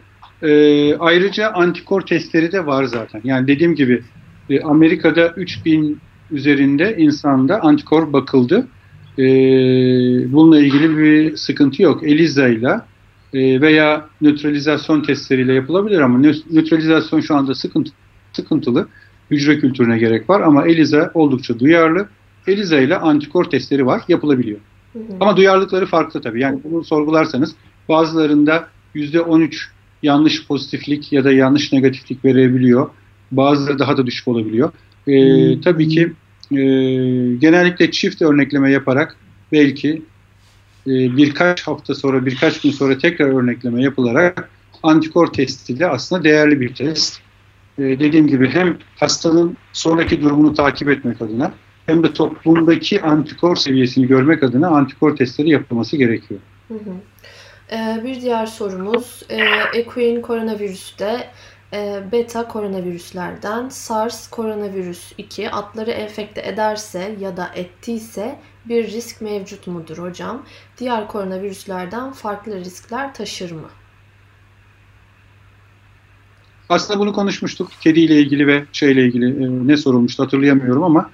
[0.42, 0.50] E,
[0.96, 3.20] ayrıca antikor testleri de var zaten.
[3.24, 4.02] Yani dediğim gibi
[4.50, 6.00] e, Amerika'da 3000
[6.32, 8.66] üzerinde insanda antikor bakıldı.
[9.18, 9.22] E,
[10.32, 12.02] bununla ilgili bir sıkıntı yok.
[12.02, 12.80] Eliza ile
[13.34, 16.18] e, veya nötralizasyon testleriyle yapılabilir ama
[16.50, 17.90] nötralizasyon şu anda sıkıntı,
[18.32, 18.88] sıkıntılı.
[19.30, 22.08] Hücre kültürüne gerek var ama ELISA oldukça duyarlı.
[22.46, 24.58] ELISA ile antikor testleri var, yapılabiliyor.
[24.92, 25.02] Hı hı.
[25.20, 26.40] Ama duyarlılıkları farklı tabii.
[26.40, 27.54] Yani bunu sorgularsanız
[27.88, 29.54] bazılarında %13
[30.02, 32.90] yanlış pozitiflik ya da yanlış negatiflik verebiliyor.
[33.30, 34.72] Bazıları daha da düşük olabiliyor.
[35.06, 36.12] Ee, tabii ki
[36.50, 36.56] e,
[37.36, 39.16] genellikle çift örnekleme yaparak
[39.52, 40.02] belki
[40.86, 44.50] e, birkaç hafta sonra, birkaç gün sonra tekrar örnekleme yapılarak
[44.82, 47.20] antikor testi de aslında değerli bir test.
[47.78, 51.52] E, dediğim gibi hem hastanın sonraki durumunu takip etmek adına
[51.86, 56.40] hem de toplumdaki antikor seviyesini görmek adına antikor testleri yapılması gerekiyor.
[56.68, 56.94] Hı hı.
[57.72, 59.38] Ee, bir diğer sorumuz, e,
[59.74, 61.30] Equine koronavirüste
[62.12, 69.98] beta koronavirüslerden SARS koronavirüs 2 atları enfekte ederse ya da ettiyse bir risk mevcut mudur
[69.98, 70.42] hocam?
[70.78, 73.68] Diğer koronavirüslerden farklı riskler taşır mı?
[76.68, 77.70] Aslında bunu konuşmuştuk.
[77.80, 81.10] Kediyle ilgili ve şeyle ilgili e, ne sorulmuştu hatırlayamıyorum ama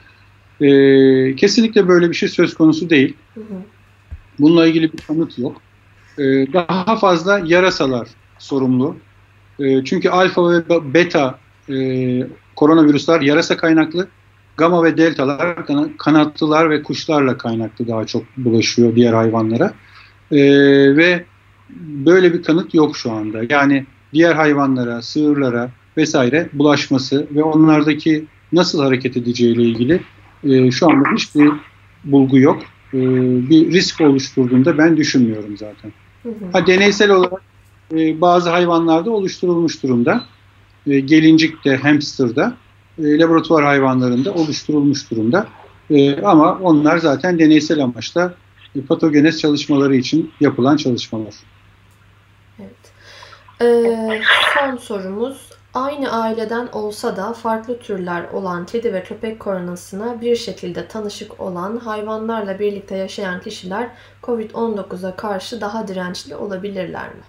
[0.61, 3.17] e, kesinlikle böyle bir şey söz konusu değil.
[3.35, 3.63] Hı hı.
[4.39, 5.63] Bununla ilgili bir kanıt yok.
[6.19, 6.23] E,
[6.53, 8.09] daha fazla yarasalar
[8.39, 8.97] sorumlu.
[9.59, 10.63] E, çünkü alfa ve
[10.95, 11.39] beta
[11.71, 11.77] e,
[12.57, 14.09] koronavirüsler yarasa kaynaklı
[14.59, 15.57] Gama ve deltalar
[15.99, 19.73] kanatlılar ve kuşlarla kaynaklı daha çok bulaşıyor diğer hayvanlara.
[20.33, 20.41] E,
[20.97, 21.25] ve
[21.81, 23.39] böyle bir kanıt yok şu anda.
[23.51, 30.01] Yani diğer hayvanlara, sığırlara vesaire bulaşması ve onlardaki nasıl hareket edeceğiyle ilgili
[30.45, 31.51] e, şu anda hiçbir
[32.05, 32.63] bulgu yok.
[32.95, 32.99] E,
[33.51, 35.93] bir risk oluşturduğunda ben düşünmüyorum zaten.
[36.53, 37.43] Ha, deneysel olarak
[37.93, 40.25] e, bazı hayvanlarda oluşturulmuş durumda.
[40.87, 42.57] E, gelincikte, hamsterda
[42.99, 45.47] e, laboratuvar hayvanlarında oluşturulmuş durumda.
[45.91, 48.35] E, ama onlar zaten deneysel amaçla
[48.77, 51.35] e, patogenez çalışmaları için yapılan çalışmalar.
[52.61, 52.93] Evet.
[53.61, 54.21] Ee,
[54.59, 55.49] son sorumuz.
[55.75, 61.77] Aynı aileden olsa da farklı türler olan kedi ve köpek koronasına bir şekilde tanışık olan
[61.77, 63.89] hayvanlarla birlikte yaşayan kişiler
[64.23, 67.23] COVID-19'a karşı daha dirençli olabilirler mi?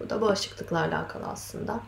[0.00, 1.80] Bu da bağışıklıkla alakalı aslında.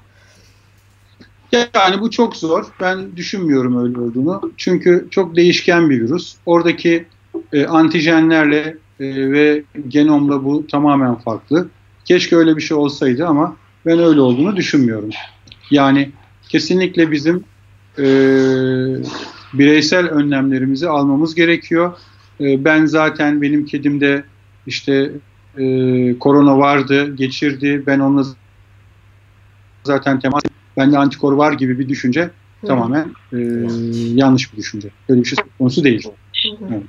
[1.53, 2.65] Yani bu çok zor.
[2.81, 4.53] Ben düşünmüyorum öyle olduğunu.
[4.57, 6.37] Çünkü çok değişken bir virüs.
[6.47, 7.07] Oradaki
[7.53, 11.69] e, antijenlerle e, ve genomla bu tamamen farklı.
[12.05, 13.57] Keşke öyle bir şey olsaydı ama
[13.87, 15.11] ben öyle olduğunu düşünmüyorum.
[15.71, 16.11] Yani
[16.49, 17.45] kesinlikle bizim
[17.99, 18.05] e,
[19.53, 21.93] bireysel önlemlerimizi almamız gerekiyor.
[22.41, 24.25] E, ben zaten benim kedimde
[24.67, 25.11] işte
[25.61, 27.83] e, korona vardı, geçirdi.
[27.87, 28.27] Ben onunla
[29.85, 30.43] zaten temas
[30.77, 32.31] bende antikor var gibi bir düşünce
[32.61, 32.67] Hı.
[32.67, 33.39] tamamen e,
[34.15, 34.89] yanlış bir düşünce.
[35.09, 36.09] Böyle bir şey konusu değil.
[36.59, 36.83] Hı Evet.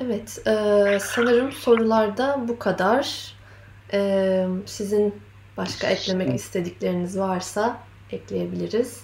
[0.00, 3.34] Evet, e, sanırım sorularda bu kadar.
[3.92, 5.14] E, sizin
[5.56, 7.78] başka eklemek istedikleriniz varsa
[8.10, 9.00] ekleyebiliriz.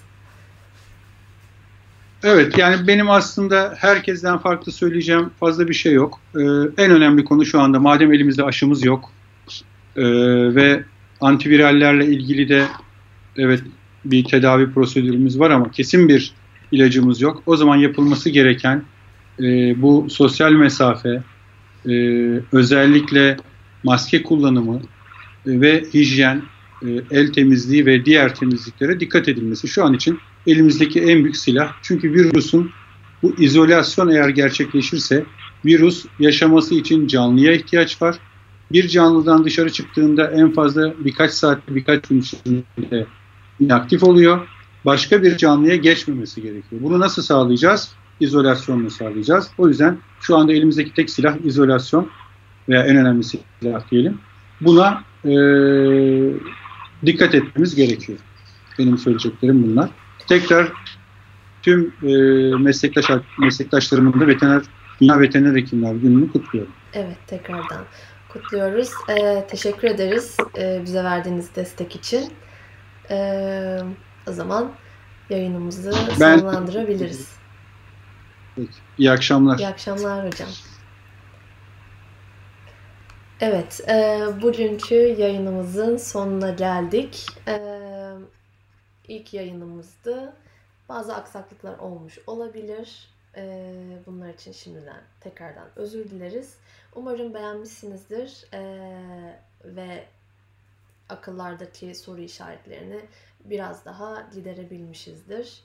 [2.24, 6.20] Evet, yani benim aslında herkesten farklı söyleyeceğim fazla bir şey yok.
[6.36, 6.40] Ee,
[6.78, 9.11] en önemli konu şu anda madem elimizde aşımız yok
[9.97, 10.05] e,
[10.55, 10.85] ve
[11.20, 12.66] antivirallerle ilgili de
[13.36, 13.62] evet
[14.05, 16.35] bir tedavi prosedürümüz var ama kesin bir
[16.73, 17.43] ilacımız yok.
[17.47, 18.82] O zaman yapılması gereken
[19.40, 19.43] e,
[19.82, 21.23] bu sosyal mesafe,
[21.89, 21.93] e,
[22.53, 23.36] özellikle
[23.82, 24.81] maske kullanımı
[25.47, 26.43] e, ve hijyen
[26.82, 31.73] e, el temizliği ve diğer temizliklere dikkat edilmesi şu an için elimizdeki en büyük silah.
[31.82, 32.70] Çünkü virüsün
[33.23, 35.24] bu izolasyon eğer gerçekleşirse
[35.64, 38.16] virüs yaşaması için canlıya ihtiyaç var.
[38.73, 43.06] Bir canlıdan dışarı çıktığında en fazla birkaç saat, birkaç gün içinde
[43.60, 44.47] inaktif oluyor.
[44.85, 46.82] Başka bir canlıya geçmemesi gerekiyor.
[46.82, 47.93] Bunu nasıl sağlayacağız?
[48.20, 49.51] İzolasyonla sağlayacağız.
[49.59, 52.09] O yüzden şu anda elimizdeki tek silah izolasyon
[52.69, 54.19] veya en önemli silah diyelim.
[54.60, 55.32] Buna e,
[57.06, 58.19] dikkat etmemiz gerekiyor.
[58.78, 59.90] Benim söyleyeceklerim bunlar.
[60.32, 60.72] Tekrar
[61.62, 62.12] tüm e,
[62.56, 63.04] meslektaş
[63.38, 64.62] meslektaşlarımın da veteriner
[65.00, 66.72] Dünya Veteriner Hekimler Günü'nü kutluyorum.
[66.92, 67.84] Evet, tekrardan
[68.28, 68.90] kutluyoruz.
[69.09, 72.32] Ee, teşekkür ederiz e, bize verdiğiniz destek için.
[73.10, 73.78] Ee,
[74.28, 74.72] o zaman
[75.30, 77.32] yayınımızı ben, sonlandırabiliriz.
[78.56, 78.68] Peki,
[78.98, 79.59] iyi akşamlar.
[79.59, 80.48] İyi akşamlar hocam.
[83.40, 87.26] Evet, e, bugünkü yayınımızın sonuna geldik.
[87.48, 87.81] E,
[89.16, 90.32] ilk yayınımızdı.
[90.89, 93.09] Bazı aksaklıklar olmuş olabilir.
[93.36, 93.74] E,
[94.06, 96.56] bunlar için şimdiden tekrardan özür dileriz.
[96.94, 98.62] Umarım beğenmişsinizdir e,
[99.64, 100.05] ve
[101.09, 103.01] akıllardaki soru işaretlerini
[103.44, 105.64] biraz daha giderebilmişizdir.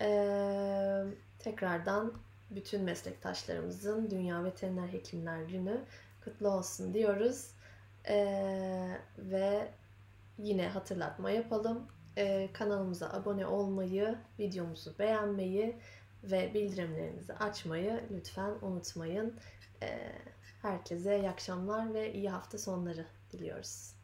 [0.00, 0.08] E,
[1.38, 2.12] tekrardan
[2.50, 5.80] bütün meslektaşlarımızın Dünya Veteriner Hekimler Günü
[6.24, 7.50] kutlu olsun diyoruz.
[8.08, 9.68] Ee, ve
[10.38, 11.86] yine hatırlatma yapalım.
[12.18, 15.76] Ee, kanalımıza abone olmayı, videomuzu beğenmeyi
[16.22, 19.34] ve bildirimlerinizi açmayı lütfen unutmayın.
[19.82, 20.12] Ee,
[20.62, 23.99] herkese iyi akşamlar ve iyi hafta sonları diliyoruz.